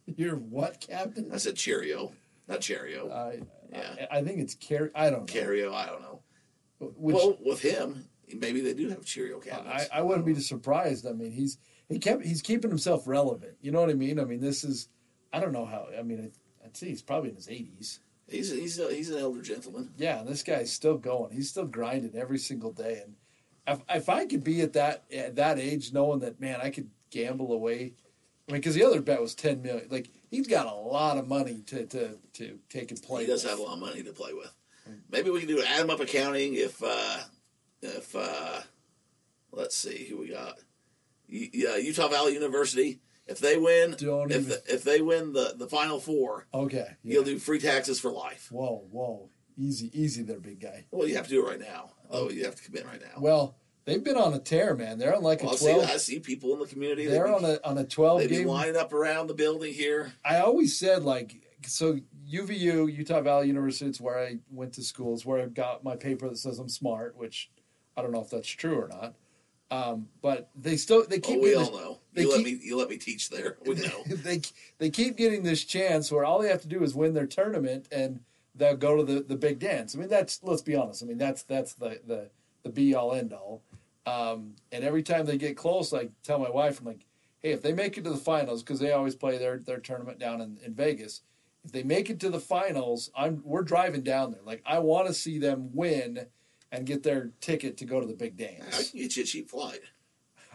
you're 0.06 0.36
what 0.36 0.80
cabinet? 0.80 1.32
I 1.32 1.36
said 1.38 1.56
Cheerio, 1.56 2.12
not 2.48 2.60
Cheerio. 2.60 3.10
I, 3.10 3.40
Yeah. 3.72 4.06
I, 4.10 4.18
I 4.18 4.24
think 4.24 4.40
it's 4.40 4.54
carry. 4.54 4.90
I 4.94 5.10
don't 5.10 5.20
know. 5.20 5.26
Cheerio, 5.26 5.72
I 5.72 5.86
don't 5.86 6.02
know. 6.02 6.22
Which 6.80 7.14
well, 7.14 7.36
with 7.44 7.60
him, 7.60 8.06
maybe 8.34 8.60
they 8.60 8.74
do 8.74 8.88
have 8.88 9.04
Cheerio 9.04 9.38
I, 9.40 9.48
cabinets. 9.48 9.88
I 9.92 10.02
wouldn't 10.02 10.26
be 10.26 10.34
surprised. 10.36 11.06
I 11.06 11.12
mean 11.12 11.30
he's 11.32 11.58
he 11.88 11.98
kept 11.98 12.24
he's 12.24 12.42
keeping 12.42 12.70
himself 12.70 13.06
relevant. 13.06 13.56
You 13.60 13.70
know 13.70 13.80
what 13.80 13.90
I 13.90 13.94
mean? 13.94 14.18
I 14.18 14.24
mean 14.24 14.40
this 14.40 14.64
is 14.64 14.88
I 15.32 15.40
don't 15.40 15.52
know 15.52 15.66
how. 15.66 15.86
I 15.98 16.02
mean 16.02 16.20
I, 16.20 16.64
I'd 16.66 16.76
say 16.76 16.88
he's 16.88 17.02
probably 17.02 17.30
in 17.30 17.36
his 17.36 17.48
eighties. 17.48 18.00
he's 18.28 18.50
he's 18.50 18.78
a, 18.78 18.92
he's 18.92 19.10
an 19.10 19.18
elder 19.18 19.42
gentleman. 19.42 19.90
Yeah, 19.96 20.22
this 20.22 20.42
guy's 20.42 20.72
still 20.72 20.96
going. 20.96 21.32
He's 21.32 21.50
still 21.50 21.66
grinding 21.66 22.16
every 22.16 22.38
single 22.38 22.72
day. 22.72 23.02
And 23.04 23.14
if, 23.72 23.80
if 23.88 24.08
I 24.08 24.26
could 24.26 24.44
be 24.44 24.60
at 24.62 24.72
that 24.74 25.04
at 25.12 25.36
that 25.36 25.58
age, 25.58 25.92
knowing 25.92 26.20
that 26.20 26.40
man, 26.40 26.60
I 26.62 26.70
could 26.70 26.90
gamble 27.10 27.52
away. 27.52 27.92
I 28.48 28.52
mean, 28.52 28.60
because 28.60 28.74
the 28.74 28.84
other 28.84 29.00
bet 29.00 29.20
was 29.20 29.34
ten 29.34 29.62
million. 29.62 29.86
Like 29.90 30.10
he's 30.30 30.46
got 30.48 30.66
a 30.66 30.74
lot 30.74 31.18
of 31.18 31.28
money 31.28 31.62
to 31.66 31.86
to 31.86 32.18
to 32.34 32.58
take 32.68 32.90
and 32.90 33.02
play. 33.02 33.22
He 33.22 33.26
does 33.30 33.42
with. 33.44 33.50
have 33.50 33.60
a 33.60 33.62
lot 33.62 33.74
of 33.74 33.80
money 33.80 34.02
to 34.02 34.12
play 34.12 34.32
with. 34.32 34.52
Maybe 35.10 35.30
we 35.30 35.38
can 35.40 35.48
do 35.48 35.62
Adam 35.62 35.90
Up 35.90 36.00
Accounting 36.00 36.54
if 36.54 36.82
uh, 36.82 37.18
if 37.82 38.14
uh, 38.16 38.60
let's 39.52 39.76
see 39.76 40.06
who 40.08 40.18
we 40.18 40.28
got. 40.30 40.54
Yeah, 41.28 41.76
Utah 41.76 42.08
Valley 42.08 42.34
University. 42.34 43.00
If 43.28 43.38
they 43.38 43.56
win, 43.56 43.94
Don't 43.96 44.32
if 44.32 44.38
even- 44.38 44.48
the, 44.48 44.62
if 44.74 44.82
they 44.82 45.00
win 45.00 45.32
the, 45.32 45.54
the 45.56 45.68
final 45.68 46.00
four, 46.00 46.48
Okay. 46.52 46.96
Yeah. 47.04 47.14
you'll 47.14 47.24
do 47.24 47.38
free 47.38 47.60
taxes 47.60 48.00
for 48.00 48.10
life. 48.10 48.48
Whoa, 48.50 48.84
whoa, 48.90 49.30
easy, 49.56 49.88
easy 49.94 50.24
there, 50.24 50.40
big 50.40 50.58
guy. 50.60 50.86
Well, 50.90 51.06
you 51.06 51.14
have 51.14 51.26
to 51.28 51.30
do 51.30 51.46
it 51.46 51.48
right 51.48 51.60
now. 51.60 51.92
Oh, 52.10 52.28
you 52.28 52.44
have 52.44 52.56
to 52.56 52.62
commit 52.64 52.84
right 52.86 53.00
now. 53.00 53.20
Well, 53.20 53.54
they've 53.84 54.02
been 54.02 54.16
on 54.16 54.34
a 54.34 54.38
tear, 54.38 54.74
man. 54.74 54.98
They're 54.98 55.14
on 55.14 55.22
like 55.22 55.42
Well, 55.42 55.50
a 55.50 55.54
I 55.54 55.56
see, 55.56 55.64
twelve. 55.72 55.90
I 55.90 55.96
see 55.96 56.18
people 56.20 56.52
in 56.54 56.60
the 56.60 56.66
community. 56.66 57.06
They're 57.06 57.32
on 57.32 57.44
a 57.44 57.58
on 57.64 57.78
a 57.78 57.84
twelve 57.84 58.20
be 58.20 58.28
game. 58.28 58.46
lining 58.48 58.76
up 58.76 58.92
around 58.92 59.26
the 59.28 59.34
building 59.34 59.72
here. 59.74 60.12
I 60.24 60.38
always 60.38 60.78
said 60.78 61.02
like 61.04 61.34
so 61.66 61.98
UVU 62.32 62.94
Utah 62.96 63.20
Valley 63.20 63.46
University. 63.48 63.88
It's 63.90 64.00
where 64.00 64.18
I 64.18 64.38
went 64.50 64.72
to 64.74 64.82
school. 64.82 65.14
It's 65.14 65.26
where 65.26 65.42
I 65.42 65.46
got 65.46 65.84
my 65.84 65.96
paper 65.96 66.28
that 66.28 66.38
says 66.38 66.58
I'm 66.58 66.68
smart, 66.68 67.16
which 67.16 67.50
I 67.96 68.02
don't 68.02 68.12
know 68.12 68.22
if 68.22 68.30
that's 68.30 68.48
true 68.48 68.76
or 68.80 68.88
not. 68.88 69.14
Um, 69.72 70.08
but 70.20 70.50
they 70.56 70.76
still 70.76 71.06
they 71.06 71.20
keep 71.20 71.38
oh, 71.38 71.42
we 71.42 71.54
all 71.54 71.60
this, 71.66 71.70
know. 71.70 71.98
they 72.12 72.22
You 72.22 72.30
let 72.30 72.36
keep- 72.44 72.60
me 72.60 72.66
you 72.66 72.76
let 72.76 72.88
me 72.88 72.96
teach 72.96 73.30
there. 73.30 73.56
We 73.64 73.76
know. 73.76 74.02
they 74.06 74.40
they 74.78 74.90
keep 74.90 75.16
getting 75.16 75.42
this 75.44 75.64
chance 75.64 76.10
where 76.10 76.24
all 76.24 76.40
they 76.42 76.48
have 76.48 76.62
to 76.62 76.68
do 76.68 76.82
is 76.82 76.94
win 76.94 77.14
their 77.14 77.26
tournament 77.26 77.86
and 77.92 78.20
they'll 78.56 78.76
go 78.76 78.96
to 78.96 79.04
the, 79.04 79.20
the 79.20 79.36
big 79.36 79.60
dance. 79.60 79.94
I 79.94 79.98
mean 79.98 80.08
that's 80.08 80.40
let's 80.42 80.62
be 80.62 80.74
honest. 80.74 81.04
I 81.04 81.06
mean 81.06 81.18
that's 81.18 81.44
that's 81.44 81.74
the 81.74 82.00
the, 82.04 82.30
the 82.64 82.70
be 82.70 82.94
all 82.96 83.12
end 83.12 83.32
all. 83.32 83.62
Um, 84.06 84.56
and 84.72 84.82
every 84.82 85.02
time 85.02 85.26
they 85.26 85.36
get 85.38 85.56
close, 85.56 85.92
I 85.92 86.08
tell 86.22 86.38
my 86.38 86.50
wife, 86.50 86.80
I'm 86.80 86.86
like, 86.86 87.06
hey, 87.40 87.52
if 87.52 87.62
they 87.62 87.72
make 87.72 87.98
it 87.98 88.04
to 88.04 88.10
the 88.10 88.16
finals, 88.16 88.62
because 88.62 88.80
they 88.80 88.92
always 88.92 89.14
play 89.14 89.38
their 89.38 89.58
their 89.58 89.78
tournament 89.78 90.18
down 90.18 90.40
in, 90.40 90.58
in 90.64 90.74
Vegas. 90.74 91.22
If 91.62 91.72
they 91.72 91.82
make 91.82 92.08
it 92.08 92.18
to 92.20 92.30
the 92.30 92.40
finals, 92.40 93.10
I'm 93.14 93.42
we're 93.44 93.62
driving 93.62 94.02
down 94.02 94.30
there. 94.30 94.40
Like 94.44 94.62
I 94.64 94.78
want 94.78 95.08
to 95.08 95.14
see 95.14 95.38
them 95.38 95.70
win 95.74 96.26
and 96.72 96.86
get 96.86 97.02
their 97.02 97.30
ticket 97.40 97.76
to 97.78 97.84
go 97.84 98.00
to 98.00 98.06
the 98.06 98.14
big 98.14 98.40
I 98.40 98.44
dance. 98.44 98.90
can 98.90 99.00
get 99.00 99.16
you 99.16 99.22
a 99.22 99.26
cheap 99.26 99.50
flight. 99.50 99.80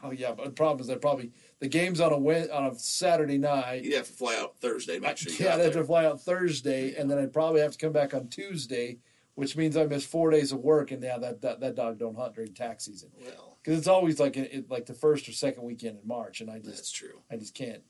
Oh 0.04 0.12
yeah, 0.12 0.34
but 0.34 0.46
the 0.46 0.52
problem 0.52 0.82
is 0.82 0.88
that 0.88 1.02
probably 1.02 1.32
the 1.60 1.68
game's 1.68 2.00
on 2.00 2.12
a 2.12 2.18
win, 2.18 2.50
on 2.52 2.66
a 2.66 2.75
Saturday 2.75 3.38
night. 3.38 3.84
You'd 3.84 3.96
have 3.96 4.08
to 4.08 4.14
fly 4.14 4.36
out 4.36 4.56
Thursday. 4.58 5.00
Make 5.00 5.18
sure 5.18 5.32
you 5.32 5.46
yeah, 5.46 5.56
I'd 5.56 5.62
have 5.62 5.74
to 5.74 5.84
fly 5.84 6.06
out 6.06 6.22
Thursday, 6.22 6.96
and 6.96 7.10
then 7.10 7.18
I'd 7.18 7.34
probably 7.34 7.62
have 7.62 7.72
to 7.72 7.78
come 7.78 7.94
back 7.94 8.14
on 8.14 8.28
Tuesday, 8.28 8.98
which 9.36 9.56
means 9.56 9.77
I 9.77 9.86
miss 9.86 10.06
four 10.06 10.32
days 10.32 10.51
of 10.51 10.60
work. 10.60 10.92
And 10.92 11.01
now 11.01 11.18
that 11.20 11.42
that, 11.42 11.60
that 11.60 11.75
dog 11.75 12.00
don't 12.00 12.15
hunt 12.15 12.36
during 12.36 12.54
tax 12.54 12.86
season 12.86 13.12
Well, 13.24 13.58
because 13.63 13.77
it's 13.77 13.88
always 13.88 14.20
like 14.20 14.36
it, 14.38 14.70
like 14.70 14.86
the 14.86 14.94
first 14.94 15.30
or 15.30 15.34
second 15.34 15.63
weekend 15.63 16.00
in 16.01 16.08
March, 16.08 16.42
and 16.42 16.50
I 16.50 16.60
just 16.60 16.75
that's 16.75 16.92
true. 16.92 17.22
I 17.30 17.38
just 17.38 17.54
can't 17.54 17.84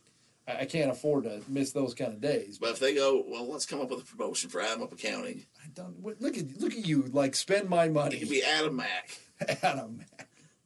I, 0.48 0.62
I 0.62 0.66
can't 0.66 0.92
afford 0.92 1.24
to 1.24 1.42
miss 1.48 1.72
those 1.72 1.94
kind 1.94 2.14
of 2.14 2.22
days. 2.22 2.58
But 2.58 2.72
if 2.72 2.80
they 2.80 2.94
go, 2.94 3.24
well, 3.28 3.50
let's 3.50 3.66
come 3.66 3.82
up 3.82 3.90
with 3.90 4.02
a 4.02 4.06
promotion 4.06 4.50
for 4.50 4.62
Adam 4.62 4.84
Up 4.84 4.94
Accounting. 4.94 5.46
I 5.64 5.68
don't 5.74 6.04
look 6.04 6.38
at 6.38 6.60
look 6.60 6.74
at 6.74 6.86
you 6.86 7.04
like 7.12 7.36
spend 7.36 7.70
my 7.70 7.88
money. 7.88 8.18
It 8.18 8.20
could 8.20 8.30
be 8.30 8.44
Adam 8.44 8.76
Mac, 8.76 9.20
Adam. 9.64 10.02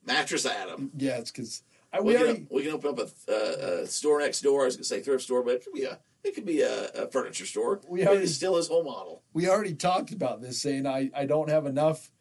Mattress 0.06 0.46
Adam. 0.46 0.92
Yeah, 0.98 1.18
it's 1.18 1.32
because 1.32 1.64
I 1.94 2.02
We 2.02 2.14
we 2.14 2.20
can, 2.20 2.48
we 2.50 2.64
can 2.64 2.72
open 2.72 2.90
up 2.92 3.00
a, 3.00 3.32
uh, 3.32 3.82
a 3.82 3.88
store 3.88 4.20
next 4.20 4.42
door. 4.42 4.64
I 4.64 4.66
was 4.66 4.76
going 4.76 4.84
to 4.84 4.88
say 4.88 5.02
thrift 5.02 5.24
store, 5.24 5.44
but 5.44 5.56
it 5.56 5.64
could 5.64 5.74
be 5.74 5.84
a 5.84 6.00
it 6.24 6.36
could 6.36 6.46
be 6.46 6.62
a, 6.62 6.88
a 6.90 7.08
furniture 7.12 7.46
store. 7.46 7.82
We 7.88 8.06
already- 8.06 8.24
it's 8.24 8.34
still 8.36 8.56
his 8.58 8.68
whole 8.68 8.84
model. 8.84 9.24
we 9.34 9.48
already 9.48 9.74
talked 9.74 10.12
about 10.12 10.42
this, 10.42 10.62
saying 10.62 10.86
I 10.88 11.10
I 11.16 11.26
don't 11.26 11.50
have 11.50 11.66
enough 11.66 12.12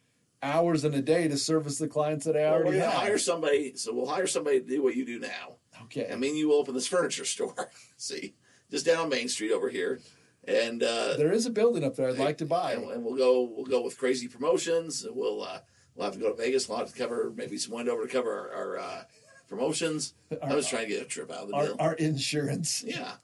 hours 0.42 0.84
in 0.84 0.94
a 0.94 1.02
day 1.02 1.26
to 1.28 1.36
service 1.36 1.78
the 1.78 1.88
clients 1.88 2.24
that 2.24 2.36
I 2.36 2.42
Well, 2.42 2.50
we're 2.60 2.64
already 2.66 2.78
have. 2.78 2.92
hire 2.92 3.18
somebody, 3.18 3.74
so 3.74 3.92
we'll 3.92 4.06
hire 4.06 4.26
somebody 4.28 4.60
to 4.60 4.66
do 4.66 4.82
what 4.82 4.94
you 4.94 5.04
do 5.04 5.18
now. 5.18 5.56
okay, 5.84 6.08
I 6.12 6.16
mean, 6.16 6.36
you 6.36 6.48
will 6.48 6.56
open 6.56 6.74
this 6.74 6.86
furniture 6.86 7.24
store. 7.24 7.70
See, 7.96 8.34
just 8.70 8.86
down 8.86 9.08
Main 9.08 9.28
Street 9.28 9.50
over 9.52 9.68
here, 9.68 10.00
and 10.46 10.82
uh, 10.82 11.16
there 11.16 11.32
is 11.32 11.46
a 11.46 11.50
building 11.50 11.82
up 11.82 11.96
there 11.96 12.08
I'd 12.08 12.18
like 12.18 12.38
to 12.38 12.46
buy. 12.46 12.72
and, 12.74 12.88
and 12.90 13.04
we'll 13.04 13.16
go 13.16 13.42
we'll 13.42 13.64
go 13.66 13.82
with 13.82 13.98
crazy 13.98 14.28
promotions. 14.28 15.04
We'll 15.10 15.42
uh, 15.42 15.58
we'll 15.96 16.04
have 16.04 16.14
to 16.14 16.20
go 16.20 16.30
to 16.30 16.36
Vegas. 16.36 16.68
We'll 16.68 16.78
have 16.78 16.92
to 16.92 16.96
cover 16.98 17.32
maybe 17.34 17.58
some 17.58 17.74
window 17.74 17.92
over 17.94 18.06
to 18.06 18.12
cover 18.12 18.30
our, 18.54 18.54
our 18.54 18.78
uh, 18.78 19.02
promotions. 19.48 20.14
I 20.30 20.50
Our- 20.50 20.56
was 20.56 20.68
trying 20.68 20.86
to 20.86 20.92
get 20.92 21.02
a 21.02 21.06
trip 21.06 21.30
out 21.32 21.42
of 21.44 21.48
the 21.48 21.54
our, 21.56 21.66
deal. 21.66 21.76
our 21.80 21.94
insurance. 21.94 22.84
yeah, 22.86 23.14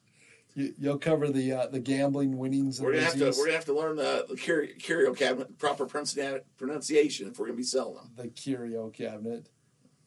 You, 0.54 0.72
you'll 0.78 0.98
cover 0.98 1.28
the 1.30 1.52
uh, 1.52 1.66
the 1.66 1.80
gambling 1.80 2.38
winnings. 2.38 2.80
We're 2.80 2.92
gonna 2.92 3.04
have 3.04 3.14
to 3.14 3.24
we're 3.36 3.46
gonna 3.46 3.56
have 3.56 3.64
to 3.64 3.74
learn 3.74 3.96
the 3.96 4.24
the 4.28 4.36
curio, 4.36 4.72
curio 4.78 5.12
cabinet 5.12 5.58
proper 5.58 5.84
pronunciation 5.86 7.28
if 7.28 7.38
we're 7.38 7.46
gonna 7.46 7.56
be 7.56 7.62
selling 7.64 7.96
them. 7.96 8.10
the 8.16 8.28
curio 8.28 8.88
cabinet. 8.90 9.48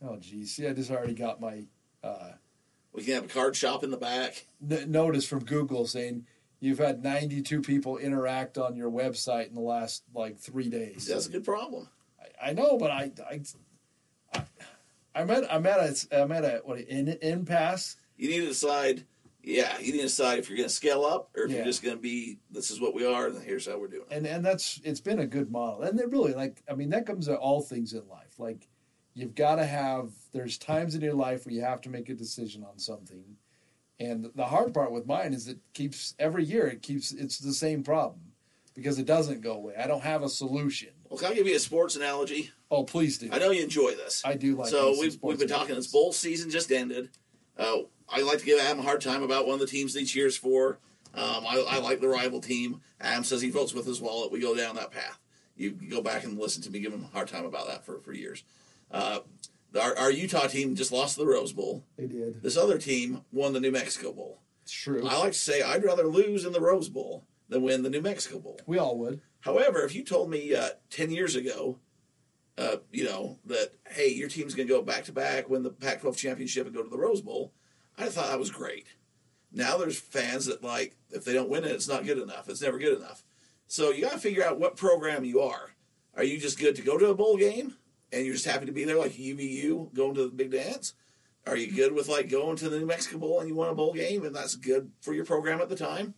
Oh, 0.02 0.18
geez. 0.18 0.54
See, 0.56 0.68
I 0.68 0.74
just 0.74 0.92
already 0.92 1.16
got 1.16 1.42
my 1.42 1.66
uh, 2.04 2.34
We 2.94 3.04
can 3.04 3.16
have 3.16 3.26
a 3.26 3.28
card 3.28 3.56
shop 3.56 3.84
in 3.84 3.92
the 3.92 3.98
back. 3.98 4.46
n- 4.70 4.92
notice 4.92 5.26
from 5.26 5.44
Google 5.44 5.86
saying 5.88 6.26
you've 6.60 6.78
had 6.78 7.04
92 7.04 7.62
people 7.62 7.98
interact 7.98 8.58
on 8.58 8.76
your 8.76 8.92
website 8.92 9.50
in 9.50 9.56
the 9.56 9.62
last 9.62 10.04
like 10.14 10.38
three 10.38 10.70
days. 10.70 11.08
That's 11.08 11.26
a 11.28 11.32
good 11.32 11.44
problem. 11.44 11.90
I, 12.42 12.50
I 12.52 12.54
know, 12.54 12.78
but 12.78 12.92
I, 12.92 13.12
I, 13.30 13.42
I, 14.34 14.44
I'm 15.16 15.30
at 15.32 15.52
I'm 15.52 15.66
at 15.66 15.80
a 15.80 16.22
I'm 16.22 16.32
at 16.32 16.46
a 16.46 16.62
what 16.64 16.78
an 16.78 17.18
impasse. 17.22 17.96
You 18.18 18.30
need 18.30 18.40
to 18.42 18.48
decide. 18.48 19.04
Yeah, 19.50 19.80
you 19.80 19.92
need 19.94 20.00
to 20.00 20.04
decide 20.04 20.40
if 20.40 20.50
you're 20.50 20.58
gonna 20.58 20.68
scale 20.70 21.06
up 21.06 21.30
or 21.36 21.44
if 21.44 21.50
Yeah. 21.52 21.58
you're 21.58 21.66
just 21.66 21.82
gonna 21.82 21.96
be. 21.96 22.40
This 22.52 22.70
is 22.70 22.82
what 22.82 22.94
we 22.94 23.06
are, 23.06 23.28
and 23.28 23.42
here's 23.42 23.66
how 23.66 23.78
we're 23.80 23.88
doing. 23.88 24.04
it. 24.12 24.16
and 24.16 24.28
and 24.28 24.46
that's 24.46 24.82
it's 24.84 25.00
been 25.00 25.20
a 25.20 25.26
good 25.26 25.50
model 25.52 25.84
and 25.84 25.98
they're 25.98 26.08
really 26.10 26.34
like 26.34 26.62
i 26.70 26.74
mean 26.76 26.90
that 26.90 27.06
comes 27.06 27.28
to 27.28 27.36
all 27.38 27.62
things 27.62 27.94
in 27.94 28.06
life 28.10 28.38
like 28.40 28.68
you've 29.14 29.36
got 29.36 29.56
to 29.56 29.66
have 29.66 30.12
there's 30.34 30.58
times 30.58 30.96
in 30.96 31.02
your 31.02 31.14
life 31.14 31.46
where 31.46 31.56
you 31.56 31.62
have 31.62 31.82
to 31.82 31.90
make 31.90 32.10
a 32.10 32.14
decision 32.14 32.64
on 32.64 32.78
something 32.78 33.24
and 34.00 34.30
the 34.36 34.46
hard 34.46 34.74
part 34.74 34.92
with 34.92 35.06
mine 35.08 35.34
is 35.34 35.48
it 35.48 35.58
keeps 35.74 36.14
every 36.20 36.44
year 36.44 36.68
it 36.68 36.82
keeps 36.82 37.12
it's 37.14 37.38
the 37.40 37.54
same 37.54 37.82
problem 37.84 38.22
because 38.76 39.00
it 39.00 39.06
doesn't 39.06 39.42
go 39.42 39.54
away 39.54 39.74
i 39.80 39.88
don't 39.88 40.04
have 40.04 40.24
a 40.24 40.30
solution 40.30 40.90
Well, 41.10 41.18
can 41.18 41.32
I 41.32 41.36
give 41.36 41.48
you 41.48 41.56
a 41.56 41.60
sports 41.60 41.96
analogy? 41.96 42.52
oh 42.70 42.84
please 42.84 43.18
do 43.18 43.30
I 43.32 43.40
know 43.40 43.52
you 43.52 43.64
enjoy 43.64 43.92
this. 43.96 44.22
i 44.26 44.36
do 44.36 44.56
like 44.58 44.70
so 44.70 44.92
we've, 45.00 45.18
we've 45.22 45.40
been 45.40 45.48
talking. 45.48 45.76
This 45.76 45.88
bowl 45.88 46.12
season 46.14 46.50
just 46.50 46.72
ended. 46.72 47.10
Uh, 47.58 47.78
I 48.10 48.22
like 48.22 48.40
to 48.40 48.46
give 48.46 48.60
Adam 48.60 48.80
a 48.80 48.84
hard 48.84 49.02
time 49.02 49.24
about 49.24 49.46
one 49.48 49.56
of 49.56 49.60
the 49.60 49.68
teams 49.68 49.94
that 49.94 50.02
he 50.02 50.06
cheers 50.06 50.38
for. 50.38 50.80
Um, 51.14 51.46
I, 51.48 51.66
I 51.70 51.80
like 51.80 52.00
the 52.00 52.08
rival 52.08 52.40
team. 52.40 52.82
Adam 53.02 53.24
says 53.24 53.42
he 53.42 53.50
votes 53.50 53.74
with 53.74 53.86
his 53.86 54.00
wallet. 54.00 54.32
We 54.32 54.40
go 54.40 54.56
down 54.56 54.76
that 54.76 54.92
path. 54.92 55.20
You 55.56 55.72
go 55.72 56.02
back 56.02 56.24
and 56.24 56.38
listen 56.38 56.62
to 56.64 56.70
me 56.70 56.80
give 56.80 56.94
him 56.94 57.04
a 57.04 57.16
hard 57.16 57.28
time 57.28 57.46
about 57.46 57.68
that 57.68 57.86
for, 57.86 58.00
for 58.00 58.14
years. 58.14 58.44
Uh, 58.92 59.20
our, 59.80 59.98
our 59.98 60.12
Utah 60.12 60.48
team 60.48 60.76
just 60.76 60.92
lost 60.92 61.18
the 61.18 61.26
Rose 61.26 61.52
Bowl. 61.52 61.84
they 61.98 62.08
did 62.08 62.42
This 62.42 62.58
other 62.58 62.78
team 62.78 63.22
won 63.32 63.54
the 63.54 63.60
New 63.60 63.72
Mexico 63.72 64.14
Bowl. 64.14 64.42
it's 64.64 64.72
true 64.72 65.06
I 65.08 65.18
like 65.18 65.34
to 65.34 65.38
say 65.38 65.62
I'd 65.62 65.84
rather 65.84 66.06
lose 66.08 66.46
in 66.46 66.54
the 66.54 66.62
Rose 66.62 66.90
Bowl 66.90 67.26
than 67.50 67.64
win 67.64 67.84
the 67.84 67.90
New 67.90 68.02
Mexico 68.02 68.40
Bowl. 68.40 68.60
we 68.66 68.78
all 68.78 68.98
would 69.00 69.22
However, 69.42 69.84
if 69.84 69.96
you 69.96 70.04
told 70.04 70.30
me 70.30 70.54
uh, 70.54 70.70
10 70.90 71.10
years 71.10 71.36
ago, 71.36 71.80
uh, 72.58 72.78
you 72.92 73.06
know, 73.06 73.38
that, 73.46 73.72
hey, 73.90 74.10
your 74.10 74.28
team's 74.28 74.54
going 74.56 74.68
to 74.68 74.74
go 74.74 74.82
back 74.82 75.06
to 75.06 75.14
back, 75.14 75.50
win 75.50 75.64
the 75.64 75.70
Pac 75.70 76.02
12 76.02 76.18
championship, 76.18 76.66
and 76.66 76.76
go 76.76 76.84
to 76.84 76.90
the 76.90 76.98
Rose 76.98 77.22
Bowl, 77.22 77.54
I'd 77.98 78.12
thought 78.12 78.30
that 78.30 78.40
was 78.40 78.52
great. 78.52 78.88
Now 79.52 79.78
there's 79.78 80.00
fans 80.00 80.46
that, 80.46 80.64
like, 80.64 80.96
if 81.10 81.26
they 81.26 81.34
don't 81.34 81.50
win 81.50 81.64
it, 81.64 81.72
it's 81.72 81.88
not 81.88 82.06
good 82.06 82.20
enough. 82.20 82.50
It's 82.50 82.62
never 82.62 82.78
good 82.78 82.98
enough. 82.98 83.24
So 83.68 83.92
you 83.92 84.04
got 84.04 84.14
to 84.14 84.20
figure 84.20 84.44
out 84.44 84.60
what 84.60 84.78
program 84.78 85.26
you 85.26 85.42
are. 85.42 85.72
Are 86.16 86.24
you 86.24 86.40
just 86.40 86.60
good 86.60 86.76
to 86.76 86.82
go 86.82 86.98
to 86.98 87.10
a 87.10 87.16
bowl 87.16 87.38
game 87.38 87.76
and 88.12 88.26
you're 88.26 88.36
just 88.36 88.46
happy 88.46 88.66
to 88.66 88.72
be 88.72 88.84
there, 88.84 88.98
like 88.98 89.14
UVU 89.14 89.94
going 89.94 90.16
to 90.16 90.24
the 90.24 90.36
big 90.36 90.52
dance? 90.52 90.94
Are 91.46 91.56
you 91.58 91.72
good 91.72 91.94
with, 91.94 92.10
like, 92.10 92.30
going 92.30 92.58
to 92.58 92.70
the 92.70 92.80
New 92.80 92.86
Mexico 92.86 93.20
Bowl 93.20 93.40
and 93.40 93.48
you 93.48 93.56
won 93.56 93.70
a 93.70 93.76
bowl 93.76 93.94
game 93.94 94.26
and 94.26 94.36
that's 94.36 94.56
good 94.56 94.92
for 95.02 95.14
your 95.14 95.26
program 95.26 95.62
at 95.62 95.70
the 95.70 95.76
time? 95.76 96.14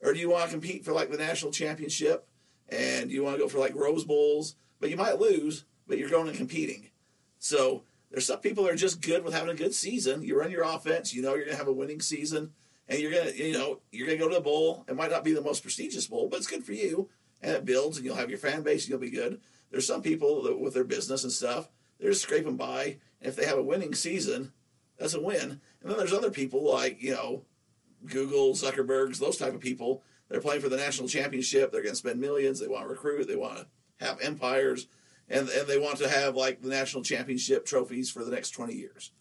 Or 0.00 0.12
do 0.12 0.18
you 0.18 0.30
want 0.30 0.46
to 0.46 0.50
compete 0.50 0.84
for, 0.84 0.92
like, 0.92 1.10
the 1.10 1.18
national 1.18 1.52
championship 1.52 2.26
and 2.68 3.10
you 3.10 3.22
want 3.22 3.36
to 3.36 3.42
go 3.42 3.48
for 3.48 3.58
like 3.58 3.74
Rose 3.74 4.04
Bowls, 4.04 4.56
but 4.80 4.90
you 4.90 4.96
might 4.96 5.20
lose, 5.20 5.64
but 5.86 5.98
you're 5.98 6.08
going 6.08 6.28
and 6.28 6.36
competing. 6.36 6.90
So 7.38 7.84
there's 8.12 8.26
some 8.26 8.40
people 8.40 8.64
that 8.64 8.74
are 8.74 8.76
just 8.76 9.00
good 9.00 9.24
with 9.24 9.32
having 9.32 9.50
a 9.50 9.54
good 9.54 9.74
season. 9.74 10.22
You 10.22 10.38
run 10.38 10.50
your 10.50 10.64
offense, 10.64 11.14
you 11.14 11.22
know 11.22 11.34
you're 11.34 11.46
going 11.46 11.56
to 11.56 11.58
have 11.58 11.68
a 11.68 11.72
winning 11.72 12.00
season, 12.00 12.52
and 12.88 12.98
you're 13.00 13.10
going 13.10 13.32
to, 13.32 13.42
you 13.42 13.54
know, 13.54 13.80
you're 13.90 14.06
going 14.06 14.18
to 14.18 14.24
go 14.24 14.30
to 14.30 14.36
a 14.36 14.42
bowl. 14.42 14.84
It 14.86 14.94
might 14.94 15.10
not 15.10 15.24
be 15.24 15.32
the 15.32 15.40
most 15.40 15.62
prestigious 15.62 16.06
bowl, 16.06 16.28
but 16.28 16.36
it's 16.36 16.46
good 16.46 16.62
for 16.62 16.74
you, 16.74 17.08
and 17.40 17.52
it 17.52 17.64
builds, 17.64 17.96
and 17.96 18.04
you'll 18.04 18.16
have 18.16 18.28
your 18.28 18.38
fan 18.38 18.62
base, 18.62 18.84
and 18.84 18.90
you'll 18.90 18.98
be 18.98 19.10
good. 19.10 19.40
There's 19.70 19.86
some 19.86 20.02
people 20.02 20.42
that 20.42 20.60
with 20.60 20.74
their 20.74 20.84
business 20.84 21.24
and 21.24 21.32
stuff, 21.32 21.70
they're 21.98 22.10
just 22.10 22.22
scraping 22.22 22.56
by, 22.56 22.98
and 23.20 23.28
if 23.28 23.36
they 23.36 23.46
have 23.46 23.58
a 23.58 23.62
winning 23.62 23.94
season, 23.94 24.52
that's 24.98 25.14
a 25.14 25.20
win. 25.20 25.60
And 25.80 25.90
then 25.90 25.96
there's 25.96 26.12
other 26.12 26.30
people 26.30 26.70
like 26.70 27.02
you 27.02 27.12
know, 27.12 27.42
Google, 28.04 28.52
Zuckerbergs, 28.52 29.18
those 29.18 29.38
type 29.38 29.54
of 29.54 29.60
people. 29.60 30.02
They're 30.28 30.40
playing 30.40 30.60
for 30.60 30.68
the 30.68 30.76
national 30.76 31.08
championship. 31.08 31.72
They're 31.72 31.82
going 31.82 31.92
to 31.92 31.98
spend 31.98 32.20
millions. 32.20 32.60
They 32.60 32.68
want 32.68 32.84
to 32.84 32.88
recruit. 32.88 33.26
They 33.26 33.36
want 33.36 33.58
to 33.58 33.66
have 34.04 34.20
empires, 34.20 34.86
and 35.28 35.48
and 35.48 35.66
they 35.66 35.78
want 35.78 35.98
to 35.98 36.08
have 36.08 36.34
like 36.36 36.60
the 36.62 36.68
national 36.68 37.02
championship 37.02 37.64
trophies 37.66 38.10
for 38.10 38.24
the 38.24 38.30
next 38.30 38.50
twenty 38.50 38.74
years. 38.74 39.12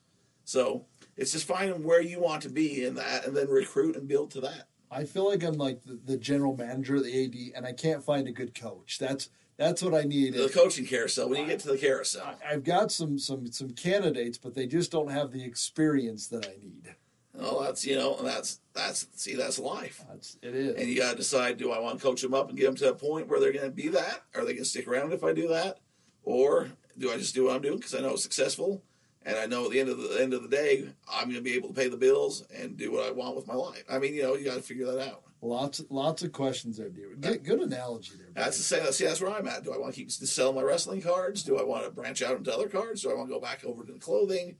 So 0.43 0.85
it's 1.17 1.31
just 1.31 1.47
finding 1.47 1.83
where 1.83 2.01
you 2.01 2.19
want 2.19 2.41
to 2.43 2.49
be 2.49 2.83
in 2.85 2.95
that, 2.95 3.25
and 3.25 3.35
then 3.35 3.47
recruit 3.49 3.95
and 3.95 4.07
build 4.07 4.31
to 4.31 4.41
that. 4.41 4.67
I 4.89 5.05
feel 5.05 5.29
like 5.29 5.43
I'm 5.43 5.53
like 5.53 5.83
the, 5.83 5.99
the 6.03 6.17
general 6.17 6.55
manager 6.57 6.95
of 6.97 7.03
the 7.05 7.25
AD, 7.25 7.55
and 7.57 7.65
I 7.65 7.71
can't 7.73 8.03
find 8.03 8.27
a 8.27 8.31
good 8.31 8.53
coach. 8.59 8.97
That's 8.99 9.29
that's 9.57 9.81
what 9.83 9.93
I 9.93 10.01
need. 10.03 10.33
The 10.33 10.49
coaching 10.49 10.85
carousel. 10.85 11.29
When 11.29 11.39
you 11.41 11.47
get 11.47 11.59
to 11.59 11.67
the 11.69 11.77
carousel, 11.77 12.23
I- 12.43 12.53
I've 12.53 12.63
got 12.63 12.91
some 12.91 13.17
some 13.19 13.51
some 13.51 13.69
candidates, 13.71 14.37
but 14.37 14.53
they 14.55 14.65
just 14.67 14.91
don't 14.91 15.11
have 15.11 15.31
the 15.31 15.43
experience 15.43 16.27
that 16.27 16.45
I 16.47 16.55
need. 16.61 16.95
well, 17.33 17.61
that's 17.61 17.85
you 17.85 17.95
know, 17.95 18.21
that's 18.21 18.59
that's 18.73 19.07
see, 19.15 19.35
that's 19.35 19.59
life. 19.59 20.03
That's 20.09 20.37
it 20.41 20.55
is. 20.55 20.75
And 20.75 20.89
you 20.89 20.97
got 20.99 21.11
to 21.11 21.17
decide: 21.17 21.57
do 21.57 21.71
I 21.71 21.79
want 21.79 21.99
to 21.99 22.03
coach 22.03 22.21
them 22.21 22.33
up 22.33 22.49
and 22.49 22.57
get 22.57 22.65
them 22.65 22.75
to 22.77 22.89
a 22.89 22.95
point 22.95 23.27
where 23.29 23.39
they're 23.39 23.53
going 23.53 23.65
to 23.65 23.71
be 23.71 23.87
that? 23.89 24.23
Are 24.35 24.41
they 24.41 24.53
going 24.53 24.63
to 24.63 24.65
stick 24.65 24.87
around 24.87 25.13
if 25.13 25.23
I 25.23 25.31
do 25.31 25.47
that, 25.49 25.77
or 26.23 26.71
do 26.97 27.11
I 27.11 27.17
just 27.17 27.35
do 27.35 27.45
what 27.45 27.55
I'm 27.55 27.61
doing 27.61 27.77
because 27.77 27.95
I 27.95 27.99
know 27.99 28.11
it's 28.11 28.23
successful, 28.23 28.83
and 29.23 29.37
I 29.37 29.45
know 29.45 29.65
at 29.65 29.71
the 29.71 29.79
end 29.79 29.89
of 29.89 29.97
the 29.97 30.21
end 30.21 30.33
of 30.33 30.43
the 30.43 30.49
day 30.49 30.87
I'm 31.11 31.25
going 31.25 31.35
to 31.35 31.41
be 31.41 31.53
able 31.53 31.69
to 31.69 31.75
pay 31.75 31.87
the 31.87 31.97
bills 31.97 32.45
and 32.55 32.77
do 32.77 32.91
what 32.91 33.07
I 33.07 33.11
want 33.11 33.35
with 33.35 33.47
my 33.47 33.53
life? 33.53 33.83
I 33.89 33.99
mean, 33.99 34.13
you 34.13 34.23
know, 34.23 34.35
you 34.35 34.45
got 34.45 34.55
to 34.55 34.61
figure 34.61 34.85
that 34.85 35.07
out. 35.07 35.23
lots 35.41 35.81
lots 35.89 36.23
of 36.23 36.31
questions 36.31 36.77
there, 36.77 36.89
dear. 36.89 37.15
Good, 37.19 37.43
good 37.43 37.59
analogy 37.59 38.13
there. 38.17 38.27
buddy. 38.27 38.43
That's 38.45 38.57
the 38.57 38.63
same. 38.63 38.91
See, 38.91 39.05
that's 39.05 39.21
where 39.21 39.31
I'm 39.31 39.47
at. 39.47 39.63
Do 39.63 39.73
I 39.73 39.77
want 39.77 39.93
to 39.93 39.99
keep 39.99 40.11
selling 40.11 40.55
my 40.55 40.61
wrestling 40.61 41.01
cards? 41.01 41.43
Do 41.43 41.59
I 41.59 41.63
want 41.63 41.85
to 41.85 41.91
branch 41.91 42.21
out 42.21 42.37
into 42.37 42.53
other 42.53 42.67
cards? 42.67 43.01
Do 43.01 43.11
I 43.11 43.15
want 43.15 43.29
to 43.29 43.33
go 43.33 43.41
back 43.41 43.63
over 43.63 43.83
to 43.83 43.93
the 43.93 43.99
clothing? 43.99 44.57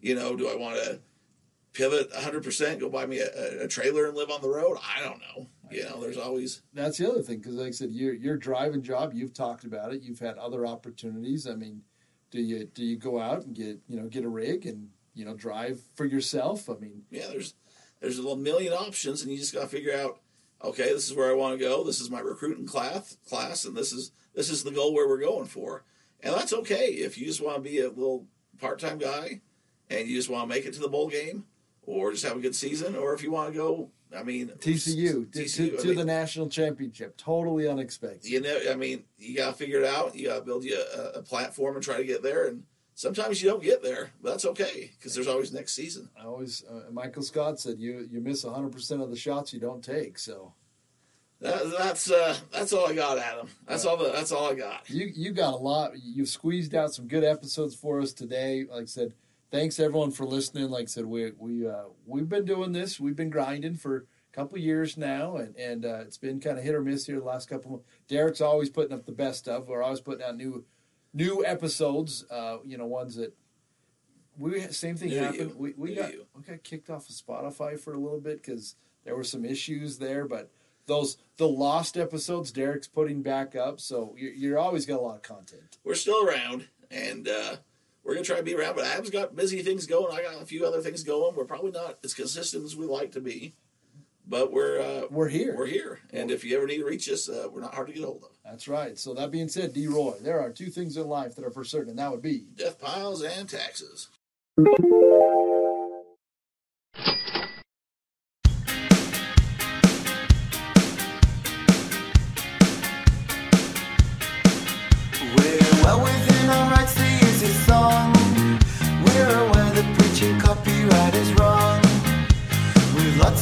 You 0.00 0.14
know, 0.14 0.36
do 0.36 0.48
I 0.48 0.56
want 0.56 0.76
to 0.76 1.00
pivot 1.72 2.10
100%, 2.12 2.80
go 2.80 2.88
buy 2.88 3.06
me 3.06 3.18
a, 3.18 3.64
a 3.64 3.68
trailer 3.68 4.06
and 4.06 4.16
live 4.16 4.30
on 4.30 4.40
the 4.40 4.48
road? 4.48 4.78
I 4.96 5.02
don't 5.02 5.20
know. 5.20 5.46
You 5.70 5.84
know, 5.84 6.00
there's 6.00 6.18
always 6.18 6.62
That's 6.72 6.98
the 6.98 7.10
other 7.10 7.22
thing 7.22 7.38
because, 7.38 7.54
like 7.54 7.68
I 7.68 7.72
said, 7.72 7.90
your 7.90 8.14
your 8.14 8.36
driving 8.36 8.82
job. 8.82 9.12
You've 9.14 9.34
talked 9.34 9.64
about 9.64 9.92
it. 9.92 10.02
You've 10.02 10.20
had 10.20 10.38
other 10.38 10.66
opportunities. 10.66 11.46
I 11.46 11.54
mean, 11.54 11.82
do 12.30 12.40
you 12.40 12.64
do 12.66 12.84
you 12.84 12.96
go 12.96 13.20
out 13.20 13.44
and 13.44 13.54
get 13.54 13.80
you 13.88 14.00
know 14.00 14.08
get 14.08 14.24
a 14.24 14.28
rig 14.28 14.66
and 14.66 14.90
you 15.14 15.24
know 15.24 15.34
drive 15.34 15.80
for 15.94 16.04
yourself? 16.04 16.68
I 16.70 16.74
mean, 16.74 17.02
yeah, 17.10 17.26
there's 17.28 17.54
there's 18.00 18.18
a 18.18 18.22
little 18.22 18.36
million 18.36 18.72
options, 18.72 19.22
and 19.22 19.32
you 19.32 19.38
just 19.38 19.54
got 19.54 19.62
to 19.62 19.68
figure 19.68 19.94
out. 19.94 20.20
Okay, 20.64 20.92
this 20.92 21.08
is 21.08 21.14
where 21.14 21.30
I 21.30 21.34
want 21.34 21.58
to 21.58 21.64
go. 21.64 21.84
This 21.84 22.00
is 22.00 22.10
my 22.10 22.20
recruiting 22.20 22.66
class, 22.66 23.18
class, 23.28 23.64
and 23.64 23.76
this 23.76 23.92
is 23.92 24.12
this 24.34 24.50
is 24.50 24.64
the 24.64 24.70
goal 24.70 24.94
where 24.94 25.08
we're 25.08 25.20
going 25.20 25.46
for. 25.46 25.84
And 26.20 26.34
that's 26.34 26.52
okay 26.52 26.86
if 26.86 27.18
you 27.18 27.26
just 27.26 27.42
want 27.42 27.56
to 27.56 27.62
be 27.62 27.80
a 27.80 27.88
little 27.88 28.26
part 28.58 28.78
time 28.78 28.98
guy, 28.98 29.40
and 29.90 30.08
you 30.08 30.16
just 30.16 30.30
want 30.30 30.48
to 30.48 30.54
make 30.54 30.64
it 30.64 30.72
to 30.74 30.80
the 30.80 30.88
bowl 30.88 31.08
game, 31.08 31.44
or 31.82 32.12
just 32.12 32.24
have 32.24 32.36
a 32.36 32.40
good 32.40 32.54
season, 32.54 32.96
or 32.96 33.14
if 33.14 33.22
you 33.22 33.30
want 33.30 33.52
to 33.52 33.58
go. 33.58 33.90
I 34.14 34.22
mean, 34.22 34.48
TCU, 34.58 35.30
to, 35.32 35.38
TCU, 35.44 35.70
to, 35.70 35.78
I 35.78 35.80
to 35.80 35.86
mean, 35.88 35.96
the 35.96 36.04
national 36.04 36.48
championship, 36.48 37.16
totally 37.16 37.68
unexpected. 37.68 38.30
you 38.30 38.40
know, 38.40 38.58
I 38.70 38.74
mean, 38.74 39.04
you 39.18 39.36
got 39.36 39.50
to 39.50 39.52
figure 39.54 39.80
it 39.80 39.86
out. 39.86 40.14
You 40.14 40.28
got 40.28 40.36
to 40.36 40.42
build 40.42 40.64
you 40.64 40.78
a, 40.96 41.18
a 41.18 41.22
platform 41.22 41.74
and 41.74 41.84
try 41.84 41.96
to 41.96 42.04
get 42.04 42.22
there. 42.22 42.46
And 42.46 42.62
sometimes 42.94 43.42
you 43.42 43.50
don't 43.50 43.62
get 43.62 43.82
there, 43.82 44.10
but 44.22 44.30
that's 44.30 44.44
okay 44.46 44.92
because 44.98 45.14
there's 45.14 45.26
always 45.26 45.52
next 45.52 45.74
season. 45.74 46.08
I 46.20 46.24
always 46.24 46.64
uh, 46.70 46.90
Michael 46.92 47.22
Scott 47.22 47.58
said 47.60 47.78
you 47.78 48.08
you 48.10 48.20
miss 48.20 48.44
100 48.44 48.70
percent 48.72 49.02
of 49.02 49.10
the 49.10 49.16
shots 49.16 49.52
you 49.52 49.60
don't 49.60 49.82
take. 49.84 50.18
So 50.18 50.52
That, 51.40 51.70
that's 51.76 52.10
uh, 52.10 52.36
that's 52.52 52.72
all 52.72 52.86
I 52.86 52.94
got, 52.94 53.18
Adam. 53.18 53.48
That's 53.66 53.84
all. 53.84 53.96
The, 53.98 54.10
that's 54.12 54.32
all 54.32 54.50
I 54.50 54.54
got. 54.54 54.88
you 54.88 55.10
you 55.14 55.32
got 55.32 55.52
a 55.52 55.58
lot. 55.58 55.92
You've 56.02 56.28
squeezed 56.28 56.74
out 56.74 56.94
some 56.94 57.06
good 57.08 57.24
episodes 57.24 57.74
for 57.74 58.00
us 58.00 58.12
today. 58.12 58.64
Like 58.70 58.82
I 58.84 58.86
said, 58.86 59.12
thanks 59.56 59.80
everyone 59.80 60.10
for 60.10 60.26
listening. 60.26 60.70
Like 60.70 60.82
I 60.82 60.86
said, 60.86 61.06
we 61.06 61.32
we 61.38 61.66
uh, 61.66 61.84
we've 62.04 62.28
been 62.28 62.44
doing 62.44 62.72
this. 62.72 63.00
We've 63.00 63.16
been 63.16 63.30
grinding 63.30 63.76
for 63.76 63.96
a 63.96 64.34
couple 64.34 64.58
years 64.58 64.96
now, 64.96 65.36
and 65.36 65.56
and 65.56 65.84
uh, 65.86 66.00
it's 66.00 66.18
been 66.18 66.40
kind 66.40 66.58
of 66.58 66.64
hit 66.64 66.74
or 66.74 66.82
miss 66.82 67.06
here 67.06 67.18
the 67.18 67.24
last 67.24 67.48
couple. 67.48 67.76
Of, 67.76 67.80
Derek's 68.06 68.42
always 68.42 68.68
putting 68.68 68.92
up 68.92 69.06
the 69.06 69.12
best 69.12 69.38
stuff. 69.38 69.66
We're 69.66 69.82
always 69.82 70.00
putting 70.00 70.26
out 70.26 70.36
new 70.36 70.64
new 71.14 71.44
episodes. 71.44 72.24
Uh, 72.30 72.58
you 72.64 72.76
know, 72.76 72.86
ones 72.86 73.16
that. 73.16 73.34
We 74.38 74.60
same 74.60 74.96
thing 74.96 75.12
happened. 75.12 75.54
We, 75.56 75.72
we 75.78 75.94
got 75.94 76.12
you. 76.12 76.26
we 76.34 76.42
got 76.42 76.62
kicked 76.62 76.90
off 76.90 77.08
of 77.08 77.14
Spotify 77.14 77.80
for 77.80 77.94
a 77.94 77.98
little 77.98 78.20
bit 78.20 78.42
because 78.42 78.76
there 79.04 79.16
were 79.16 79.24
some 79.24 79.46
issues 79.46 79.96
there. 79.96 80.26
But 80.26 80.50
those 80.84 81.16
the 81.38 81.48
lost 81.48 81.96
episodes 81.96 82.52
Derek's 82.52 82.88
putting 82.88 83.22
back 83.22 83.56
up, 83.56 83.80
so 83.80 84.14
you're, 84.18 84.34
you're 84.34 84.58
always 84.58 84.84
got 84.84 84.98
a 84.98 85.02
lot 85.02 85.16
of 85.16 85.22
content. 85.22 85.78
We're 85.82 85.94
still 85.94 86.22
around, 86.26 86.68
and 86.90 87.26
uh, 87.26 87.56
we're 88.06 88.14
gonna 88.14 88.24
try 88.24 88.36
to 88.36 88.42
be 88.42 88.54
around. 88.54 88.76
But 88.76 88.84
Adam's 88.86 89.10
got 89.10 89.34
busy 89.36 89.62
things 89.62 89.86
going. 89.86 90.16
I 90.16 90.22
got 90.22 90.40
a 90.40 90.46
few 90.46 90.64
other 90.64 90.80
things 90.80 91.02
going. 91.02 91.34
We're 91.34 91.44
probably 91.44 91.72
not 91.72 91.98
as 92.04 92.14
consistent 92.14 92.64
as 92.64 92.76
we 92.76 92.86
like 92.86 93.12
to 93.12 93.20
be, 93.20 93.54
but 94.26 94.52
we're 94.52 94.80
uh, 94.80 95.02
We're 95.10 95.28
here. 95.28 95.54
we're 95.56 95.66
here. 95.66 96.00
And 96.12 96.30
if 96.30 96.44
you 96.44 96.56
ever 96.56 96.66
need 96.66 96.78
to 96.78 96.84
reach 96.84 97.08
us, 97.10 97.28
uh, 97.28 97.48
we're 97.52 97.60
not 97.60 97.74
hard 97.74 97.88
to 97.88 97.92
get 97.92 98.04
hold 98.04 98.22
of. 98.22 98.30
That's 98.44 98.68
right. 98.68 98.96
So 98.96 99.12
that 99.14 99.30
being 99.30 99.48
said, 99.48 99.72
D. 99.72 99.86
Roy, 99.88 100.14
there 100.22 100.40
are 100.40 100.50
two 100.50 100.66
things 100.70 100.96
in 100.96 101.08
life 101.08 101.34
that 101.34 101.44
are 101.44 101.50
for 101.50 101.64
certain, 101.64 101.90
and 101.90 101.98
that 101.98 102.10
would 102.12 102.22
be 102.22 102.46
Death 102.56 102.80
piles 102.80 103.22
and 103.22 103.48
taxes. 103.48 104.08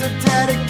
a 0.04 0.08
daddy. 0.20 0.63